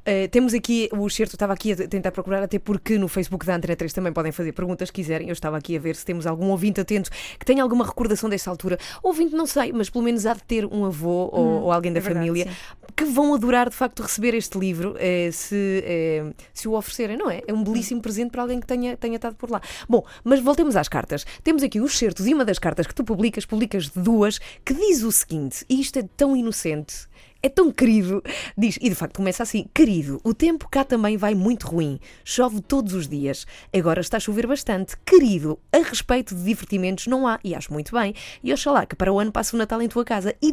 Uh, 0.00 0.28
temos 0.30 0.54
aqui 0.54 0.88
o 0.92 1.06
excerto, 1.06 1.34
estava 1.36 1.52
aqui 1.52 1.72
a 1.72 1.76
tentar 1.88 2.12
procurar, 2.12 2.42
até 2.42 2.58
porque 2.58 2.98
no 2.98 3.08
Facebook 3.08 3.46
da 3.46 3.56
Antena 3.56 3.74
3 3.74 3.92
também 3.92 4.12
podem 4.12 4.32
fazer 4.32 4.52
perguntas 4.52 4.88
se 4.88 4.92
quiserem. 4.92 5.28
Eu 5.28 5.32
estava 5.32 5.56
aqui 5.56 5.76
a 5.76 5.80
ver 5.80 5.96
se 5.96 6.04
temos 6.04 6.26
algum 6.26 6.50
ouvinte 6.50 6.80
atento 6.80 7.10
que 7.38 7.44
tenha 7.44 7.62
alguma 7.62 7.84
recordação 7.84 8.28
desta 8.28 8.50
altura. 8.50 8.78
Ouvinte, 9.02 9.34
não 9.34 9.46
sei, 9.46 9.72
mas 9.72 9.88
pelo 9.88 10.04
menos 10.04 10.26
há 10.26 10.34
de 10.34 10.42
ter 10.42 10.66
um 10.66 10.84
avô 10.84 11.30
ou, 11.32 11.62
ou 11.62 11.72
alguém 11.72 11.92
da 11.92 11.98
é 11.98 12.02
verdade, 12.02 12.26
família 12.26 12.50
sim. 12.50 12.86
que 12.94 13.04
vão 13.04 13.34
adorar 13.34 13.68
de 13.68 13.76
facto 13.76 14.02
receber 14.02 14.34
este 14.34 14.58
livro 14.58 14.94
eh, 14.98 15.30
se, 15.32 15.82
eh, 15.84 16.32
se 16.52 16.68
o 16.68 16.72
oferecerem, 16.72 17.16
não 17.16 17.30
é? 17.30 17.42
É 17.46 17.52
um 17.52 17.62
belíssimo 17.62 18.00
presente 18.00 18.30
para 18.30 18.42
alguém 18.42 18.60
que 18.60 18.66
tenha, 18.66 18.96
tenha 18.96 19.16
estado 19.16 19.34
por 19.36 19.50
lá. 19.50 19.60
Bom, 19.88 20.04
mas 20.22 20.40
voltemos 20.40 20.76
às 20.76 20.88
cartas. 20.88 21.24
Temos 21.42 21.62
aqui 21.62 21.80
o 21.80 21.86
excerto 21.86 22.22
de 22.22 22.34
uma 22.34 22.44
das 22.44 22.58
cartas 22.58 22.86
que 22.86 22.94
tu 22.94 23.04
publicas, 23.04 23.46
publicas 23.46 23.88
duas, 23.88 24.38
que 24.64 24.74
diz 24.74 25.02
o 25.02 25.12
seguinte, 25.12 25.64
e 25.68 25.80
isto 25.80 25.98
é 25.98 26.04
tão 26.16 26.36
inocente. 26.36 27.08
É 27.44 27.48
tão 27.50 27.70
querido. 27.70 28.22
Diz, 28.56 28.78
e 28.80 28.88
de 28.88 28.94
facto 28.94 29.16
começa 29.16 29.42
assim: 29.42 29.66
Querido, 29.74 30.18
o 30.24 30.32
tempo 30.32 30.66
cá 30.66 30.82
também 30.82 31.18
vai 31.18 31.34
muito 31.34 31.66
ruim. 31.66 32.00
Chove 32.24 32.62
todos 32.62 32.94
os 32.94 33.06
dias. 33.06 33.46
Agora 33.70 34.00
está 34.00 34.16
a 34.16 34.20
chover 34.20 34.46
bastante. 34.46 34.96
Querido, 35.04 35.58
a 35.70 35.76
respeito 35.76 36.34
de 36.34 36.42
divertimentos 36.42 37.06
não 37.06 37.28
há, 37.28 37.38
e 37.44 37.54
acho 37.54 37.70
muito 37.70 37.94
bem. 37.94 38.14
E 38.42 38.50
oxalá 38.50 38.86
que 38.86 38.96
para 38.96 39.12
o 39.12 39.20
ano 39.20 39.30
passe 39.30 39.54
o 39.54 39.58
Natal 39.58 39.82
em 39.82 39.88
tua 39.88 40.06
casa. 40.06 40.34
E 40.40 40.50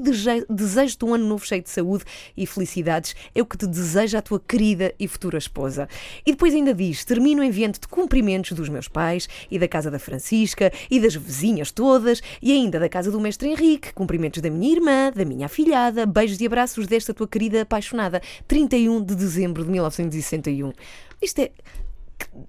desejo-te 0.50 1.06
um 1.06 1.14
ano 1.14 1.26
novo 1.26 1.46
cheio 1.46 1.64
de 1.64 1.70
saúde 1.70 2.04
e 2.36 2.46
felicidades. 2.46 3.16
É 3.34 3.42
o 3.42 3.46
que 3.46 3.58
te 3.58 3.68
deseja 3.68 4.20
a 4.20 4.22
tua 4.22 4.42
querida 4.42 4.94
e 5.00 5.08
futura 5.08 5.38
esposa. 5.38 5.88
E 6.26 6.32
depois 6.34 6.54
ainda 6.54 6.74
diz: 6.74 7.06
Termino 7.06 7.42
enviando-te 7.42 7.88
cumprimentos 7.88 8.52
dos 8.52 8.68
meus 8.68 8.90
pais 8.90 9.30
e 9.50 9.58
da 9.58 9.68
casa 9.70 9.90
da 9.90 9.98
Francisca 9.98 10.74
e 10.90 11.00
das 11.00 11.16
vizinhas 11.16 11.72
todas 11.72 12.22
e 12.42 12.52
ainda 12.52 12.82
da 12.82 12.90
casa 12.90 13.10
do 13.10 13.22
mestre 13.22 13.48
Henrique. 13.48 13.94
Cumprimentos 13.94 14.42
da 14.42 14.50
minha 14.50 14.74
irmã, 14.74 15.10
da 15.16 15.24
minha 15.24 15.46
afilhada. 15.46 16.06
Beijos 16.06 16.42
e 16.42 16.46
abraços 16.46 16.81
desta 16.88 17.14
tua 17.14 17.28
querida 17.28 17.62
apaixonada. 17.62 18.22
31 18.48 19.04
de 19.04 19.16
dezembro 19.16 19.64
de 19.64 19.70
1961. 19.72 20.74
Isto 21.22 21.40
é. 21.42 21.52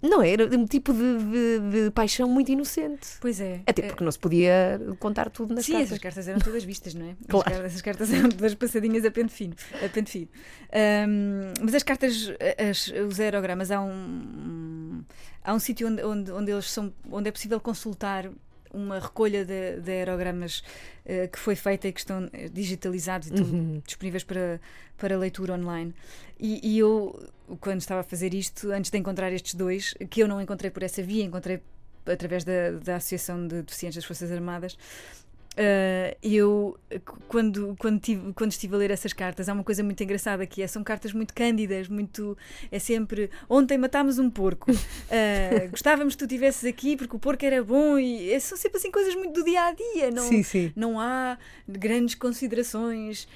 Não 0.03 0.23
é? 0.23 0.31
Era 0.33 0.45
um 0.57 0.67
tipo 0.67 0.93
de, 0.93 1.01
de- 1.01 1.85
de 1.87 1.91
paixão 1.93 2.29
muito 2.29 2.53
inocente. 2.53 3.09
Pois 3.21 3.41
é. 3.41 3.63
Até 3.67 3.83
É- 3.83 3.87
porque 3.89 4.05
não 4.05 4.13
se 4.13 4.19
podia 4.19 4.79
contar 5.01 5.31
tudo 5.31 5.55
nas 5.55 5.65
Sim, 5.65 5.73
cartas. 5.73 5.89
essas 5.91 5.99
cartas 5.99 6.29
eram 6.29 6.39
todas 6.41 6.63
vistas, 6.63 6.95
não 6.95 7.07
é? 7.07 7.11
As 7.25 7.27
Claro. 7.27 7.45
cartas- 7.51 7.65
Essas 7.67 7.83
cartas 7.83 8.13
eram 8.13 8.29
todas 8.29 8.55
passadinhas 8.55 9.05
a 9.05 9.11
pente 9.11 9.33
fino. 9.33 9.55
A 9.85 9.89
pente 9.89 10.11
fino. 10.11 10.29
Ahm, 10.73 11.53
mas 11.63 11.75
as 11.75 11.83
cartas, 11.83 12.31
as- 12.71 12.93
os 13.09 13.19
aerogramas, 13.19 13.71
há 13.71 13.81
um, 13.81 15.03
há 15.43 15.55
um 15.55 15.59
sítio 15.59 15.89
onde, 15.89 16.03
onde, 16.05 16.31
onde 16.33 16.53
eles 16.53 16.71
são, 16.71 16.93
onde 17.11 17.29
é 17.29 17.33
possível 17.33 17.59
consultar 17.59 18.31
uma 18.73 18.99
recolha 18.99 19.45
de, 19.45 19.81
de 19.81 19.91
aerogramas 19.91 20.63
eh, 21.05 21.29
que 21.29 21.39
foi 21.39 21.55
feita 21.55 21.89
e 21.89 21.93
que 21.93 22.01
estão 22.01 22.29
digitalizados 22.53 23.29
e 23.29 23.33
Uhum. 23.35 23.83
disponíveis 23.87 24.25
para, 24.25 24.61
para 24.97 25.17
leitura 25.19 25.55
online. 25.55 25.95
E, 26.39 26.61
e 26.75 26.79
eu, 26.79 27.29
quando 27.61 27.81
estava 27.81 28.01
a 28.01 28.05
fazer 28.05 28.33
isto, 28.35 28.71
antes 28.73 28.91
de 28.91 28.99
encontrar 28.99 29.33
estes 29.33 29.55
dois, 29.55 29.95
que 30.11 30.23
eu 30.23 30.29
não 30.29 30.41
encontrei 30.41 30.71
por 30.71 30.83
essa 30.83 31.03
via, 31.03 31.23
encontrei 31.25 31.61
através 32.07 32.43
da, 32.45 32.73
da 32.83 32.97
Associação 32.97 33.47
de 33.47 33.63
Deficientes 33.63 33.97
das 33.97 34.05
Forças 34.05 34.33
Armadas, 34.33 34.77
Uh, 35.53 36.17
eu, 36.23 36.79
qu- 37.05 37.19
quando, 37.29 37.77
quando, 37.79 38.01
tive- 38.01 38.33
quando 38.33 38.51
estive 38.53 38.75
a 38.75 38.79
ler 38.79 38.91
essas 38.91 39.13
cartas, 39.13 39.49
há 39.51 39.53
uma 39.53 39.63
coisa 39.63 39.83
muito 39.83 40.03
engraçada 40.03 40.47
que 40.47 40.63
é, 40.63 40.67
são 40.67 40.83
cartas 40.83 41.13
muito 41.13 41.35
cândidas, 41.35 41.89
muito, 41.89 42.37
é 42.71 42.79
sempre, 42.79 43.29
ontem 43.51 43.77
matámos 43.77 44.19
um 44.19 44.31
porco, 44.31 44.71
Uh, 44.73 45.69
gostávamos 45.71 46.15
que 46.15 46.21
tu 46.21 46.25
estivesses 46.25 46.65
aqui 46.65 46.97
porque 46.97 47.15
o 47.15 47.19
porco 47.19 47.45
era 47.45 47.63
bom 47.63 47.99
e 47.99 48.33
é- 48.33 48.41
são 48.41 48.57
sempre 48.57 48.79
assim 48.79 48.91
coisas 48.91 49.15
muito 49.15 49.35
do 49.41 49.45
dia-a-dia, 49.45 50.11
não, 50.11 50.27
Sim, 50.27 50.43
sim. 50.43 50.73
não 50.75 50.99
há 50.99 51.37
grandes 51.69 52.15
considerações. 52.15 53.29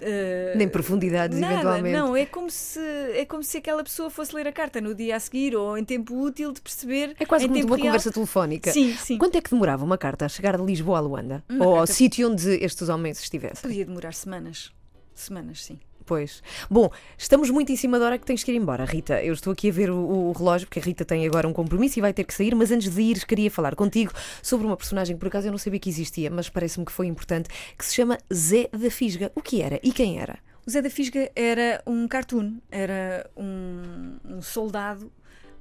Uh, 0.00 0.56
Nem 0.58 0.68
profundidades, 0.68 1.38
Nada, 1.38 1.54
eventualmente. 1.54 1.96
não, 1.96 2.16
é 2.16 2.26
como, 2.26 2.50
se, 2.50 2.78
é 2.80 3.24
como 3.24 3.42
se 3.42 3.58
aquela 3.58 3.82
pessoa 3.84 4.10
fosse 4.10 4.34
ler 4.34 4.46
a 4.46 4.52
carta 4.52 4.80
no 4.80 4.94
dia 4.94 5.16
a 5.16 5.20
seguir 5.20 5.54
ou 5.56 5.76
em 5.78 5.84
tempo 5.84 6.14
útil 6.20 6.52
de 6.52 6.60
perceber. 6.60 7.14
É 7.18 7.24
quase 7.26 7.46
como 7.48 7.58
uma 7.60 7.76
real. 7.76 7.86
conversa 7.86 8.12
telefónica. 8.12 8.72
Sim, 8.72 8.94
sim. 8.96 9.18
Quanto 9.18 9.36
é 9.36 9.40
que 9.40 9.50
demorava 9.50 9.84
uma 9.84 9.98
carta 9.98 10.24
a 10.26 10.28
chegar 10.28 10.56
de 10.56 10.64
Lisboa 10.64 10.98
a 10.98 11.00
Luanda? 11.00 11.44
Uma 11.48 11.64
Ou 11.64 11.70
ao 11.72 11.76
carta- 11.78 11.92
sítio 11.92 12.30
onde 12.30 12.48
estes 12.64 12.88
homens 12.88 13.20
estivessem? 13.20 13.62
Podia 13.68 13.84
demorar 13.84 14.12
semanas. 14.14 14.72
Semanas, 15.14 15.64
sim. 15.64 15.78
Pois. 16.06 16.42
Bom, 16.70 16.90
estamos 17.16 17.48
muito 17.48 17.72
em 17.72 17.76
cima 17.76 17.98
da 17.98 18.04
hora 18.06 18.18
que 18.18 18.26
tens 18.26 18.44
que 18.44 18.52
ir 18.52 18.56
embora, 18.56 18.84
Rita. 18.84 19.22
Eu 19.22 19.32
estou 19.32 19.52
aqui 19.52 19.70
a 19.70 19.72
ver 19.72 19.90
o, 19.90 19.96
o 19.96 20.32
relógio, 20.32 20.66
porque 20.66 20.78
a 20.78 20.82
Rita 20.82 21.04
tem 21.04 21.26
agora 21.26 21.48
um 21.48 21.52
compromisso 21.52 21.98
e 21.98 22.02
vai 22.02 22.12
ter 22.12 22.24
que 22.24 22.34
sair, 22.34 22.54
mas 22.54 22.70
antes 22.70 22.92
de 22.92 23.00
ir, 23.00 23.24
queria 23.24 23.50
falar 23.50 23.74
contigo 23.74 24.12
sobre 24.42 24.66
uma 24.66 24.76
personagem 24.76 25.16
que 25.16 25.20
por 25.20 25.28
acaso 25.28 25.46
eu 25.46 25.50
não 25.50 25.58
sabia 25.58 25.80
que 25.80 25.88
existia, 25.88 26.30
mas 26.30 26.50
parece-me 26.50 26.84
que 26.84 26.92
foi 26.92 27.06
importante, 27.06 27.48
que 27.78 27.84
se 27.84 27.94
chama 27.94 28.18
Zé 28.32 28.68
da 28.70 28.90
Fisga. 28.90 29.32
O 29.34 29.40
que 29.40 29.62
era 29.62 29.80
e 29.82 29.92
quem 29.92 30.18
era? 30.18 30.38
O 30.66 30.70
Zé 30.70 30.82
da 30.82 30.90
Fisga 30.90 31.30
era 31.34 31.82
um 31.86 32.06
cartoon, 32.06 32.58
era 32.70 33.30
um, 33.34 34.16
um 34.24 34.42
soldado 34.42 35.10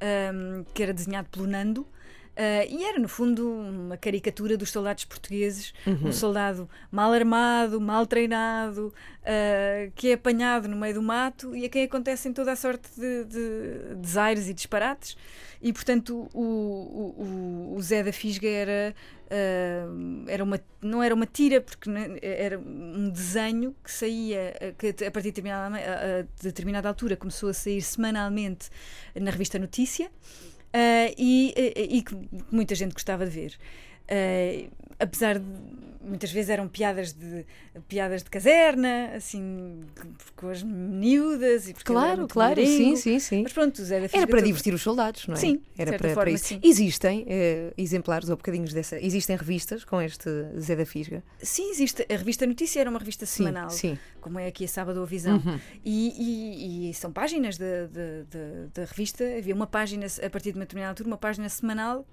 ahm, 0.02 0.64
que 0.74 0.84
era 0.84 0.94
desenhado 0.94 1.30
pelo 1.30 1.48
Nando. 1.48 1.88
Ah, 2.36 2.66
e 2.66 2.84
era, 2.84 3.00
no 3.00 3.08
fundo, 3.08 3.48
uma 3.48 3.98
caricatura 3.98 4.58
dos 4.58 4.72
soldados 4.72 5.06
portugueses. 5.06 5.74
Um 5.88 6.12
soldado 6.12 6.70
mal 6.92 7.12
armado, 7.14 7.80
mal 7.80 8.06
treinado, 8.08 8.94
ah, 9.26 9.90
que 9.96 10.10
é 10.10 10.14
apanhado 10.14 10.68
no 10.68 10.76
meio 10.76 10.96
do 10.96 11.02
mato 11.04 11.56
e 11.56 11.66
a 11.66 11.70
quem 11.70 11.84
acontecem 11.84 12.34
toda 12.34 12.52
a 12.52 12.56
sorte 12.56 12.90
de, 12.98 13.24
de 13.26 13.96
desaires 13.96 14.48
e 14.48 14.54
disparates. 14.54 15.16
E, 15.62 15.72
portanto, 15.72 16.28
o, 16.34 16.42
o, 16.42 17.74
o- 17.78 17.82
Zé 17.82 18.04
da 18.04 18.12
Fisga 18.12 18.48
era, 18.50 18.94
ah, 19.30 19.86
era 20.28 20.44
uma, 20.44 20.60
não 20.82 21.02
era 21.02 21.14
uma 21.16 21.26
tira, 21.26 21.62
porque 21.62 21.90
era 22.22 22.60
um 22.60 23.10
desenho 23.10 23.74
que 23.84 23.92
saía, 23.92 24.54
que 24.78 24.88
a 25.06 25.12
partir 25.12 25.32
de 25.32 25.42
determinada, 25.42 25.76
a- 25.78 26.26
determinada 26.44 26.88
altura 26.90 27.16
começou 27.16 27.50
a 27.50 27.54
sair 27.54 27.82
semanalmente 27.82 28.70
na 29.16 29.32
revista 29.32 29.58
Notícia 29.60 30.12
e, 31.18 31.54
e- 31.56 31.98
e 31.98 32.02
que 32.02 32.16
muita 32.52 32.76
gente 32.76 32.94
gostava 32.94 33.26
de 33.26 33.32
ver. 33.32 33.58
Ah, 34.10 34.70
apesar 35.00 35.40
de 35.40 35.46
muitas 36.06 36.34
vezes 36.34 36.50
eram 36.50 36.68
piadas 36.68 37.14
de 37.14 37.46
piadas 37.88 38.22
de 38.24 38.30
caserna, 38.30 39.12
assim, 39.16 39.86
com 40.36 40.50
as 40.50 40.62
miúdas 40.62 41.70
e 41.70 41.74
porque 41.74 41.90
era 41.94 42.02
Claro, 42.02 42.28
claro, 42.28 42.66
sim, 42.66 42.98
sim, 42.98 43.20
sim. 43.20 43.44
Mas 43.44 43.54
pronto, 43.54 43.80
o 43.82 43.86
Zé 43.86 44.02
da 44.02 44.10
Fisga 44.10 44.18
Era 44.18 44.28
para 44.28 44.42
divertir 44.42 44.74
os 44.74 44.82
soldados, 44.82 45.26
não 45.28 45.36
é? 45.36 45.38
Sim, 45.38 45.62
era 45.78 45.92
para, 45.92 46.00
para 46.00 46.14
forma, 46.14 46.32
isso. 46.32 46.46
sim. 46.48 46.60
Existem 46.62 47.26
eh, 47.26 47.74
exemplares 47.78 48.28
ou 48.30 48.36
bocadinhos 48.36 48.74
dessa. 48.74 49.00
Existem 49.00 49.38
revistas 49.38 49.86
com 49.86 50.02
este 50.02 50.30
Zé 50.60 50.76
da 50.76 50.86
Fisga? 50.86 51.24
Sim, 51.42 51.72
existe. 51.72 52.06
A 52.10 52.18
revista 52.18 52.46
Notícia 52.46 52.82
era 52.82 52.90
uma 52.90 53.00
revista 53.00 53.26
Sim, 53.26 53.38
semanal, 53.46 53.70
sim. 53.70 53.98
como 54.20 54.38
é 54.40 54.48
aqui 54.48 54.66
a 54.66 54.68
Sábado 54.68 55.00
ou 55.00 55.06
Visão. 55.06 55.38
Uhum. 55.38 55.58
E, 55.86 56.10
e- 56.88 56.90
e 56.90 56.94
são 56.94 57.14
páginas 57.14 57.58
da- 57.58 57.88
da- 57.88 58.24
da- 58.30 58.68
da 58.74 58.86
revista. 58.86 59.24
Havia 59.38 59.56
uma 59.56 59.68
página, 59.68 60.06
a 60.06 60.30
partir 60.30 60.52
de 60.52 60.58
uma 60.60 60.66
determinada 60.66 60.92
altura, 60.92 61.08
uma 61.08 61.18
página 61.18 61.48
semanal 61.48 62.06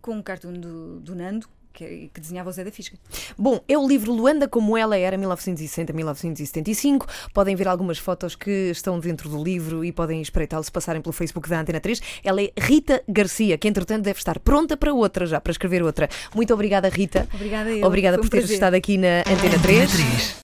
com 0.00 0.12
um 0.12 0.22
cartoon 0.22 0.54
do, 0.54 1.00
do 1.00 1.14
Nando, 1.14 1.48
que, 1.76 2.10
que 2.12 2.20
desenhava 2.20 2.48
o 2.48 2.52
Zé 2.52 2.64
da 2.64 2.70
Fisga. 2.72 2.96
Bom, 3.36 3.60
é 3.68 3.76
o 3.76 3.86
livro 3.86 4.10
Luanda 4.10 4.48
como 4.48 4.76
ela 4.78 4.96
era 4.96 5.18
1960-1975. 5.18 7.06
Podem 7.34 7.54
ver 7.54 7.68
algumas 7.68 7.98
fotos 7.98 8.34
que 8.34 8.70
estão 8.70 8.98
dentro 8.98 9.28
do 9.28 9.42
livro 9.44 9.84
e 9.84 9.92
podem 9.92 10.22
espreitá-lo 10.22 10.64
se 10.64 10.72
passarem 10.72 11.02
pelo 11.02 11.12
Facebook 11.12 11.48
da 11.48 11.60
Antena 11.60 11.78
3. 11.78 12.00
Ela 12.24 12.42
é 12.42 12.50
Rita 12.58 13.02
Garcia, 13.06 13.58
que 13.58 13.68
entretanto 13.68 14.04
deve 14.04 14.18
estar 14.18 14.38
pronta 14.40 14.74
para 14.76 14.94
outra 14.94 15.26
já, 15.26 15.38
para 15.40 15.50
escrever 15.50 15.82
outra. 15.82 16.08
Muito 16.34 16.54
obrigada, 16.54 16.88
Rita. 16.88 17.28
Obrigada 17.34 17.68
a 17.68 17.72
eu. 17.74 17.86
Obrigada 17.86 18.16
Foi 18.16 18.22
um 18.22 18.24
por 18.24 18.30
teres 18.30 18.46
prazer. 18.46 18.56
estado 18.56 18.74
aqui 18.74 18.96
na 18.96 19.20
Antena 19.20 19.58
3. 19.62 19.80
Matriz. 19.90 20.34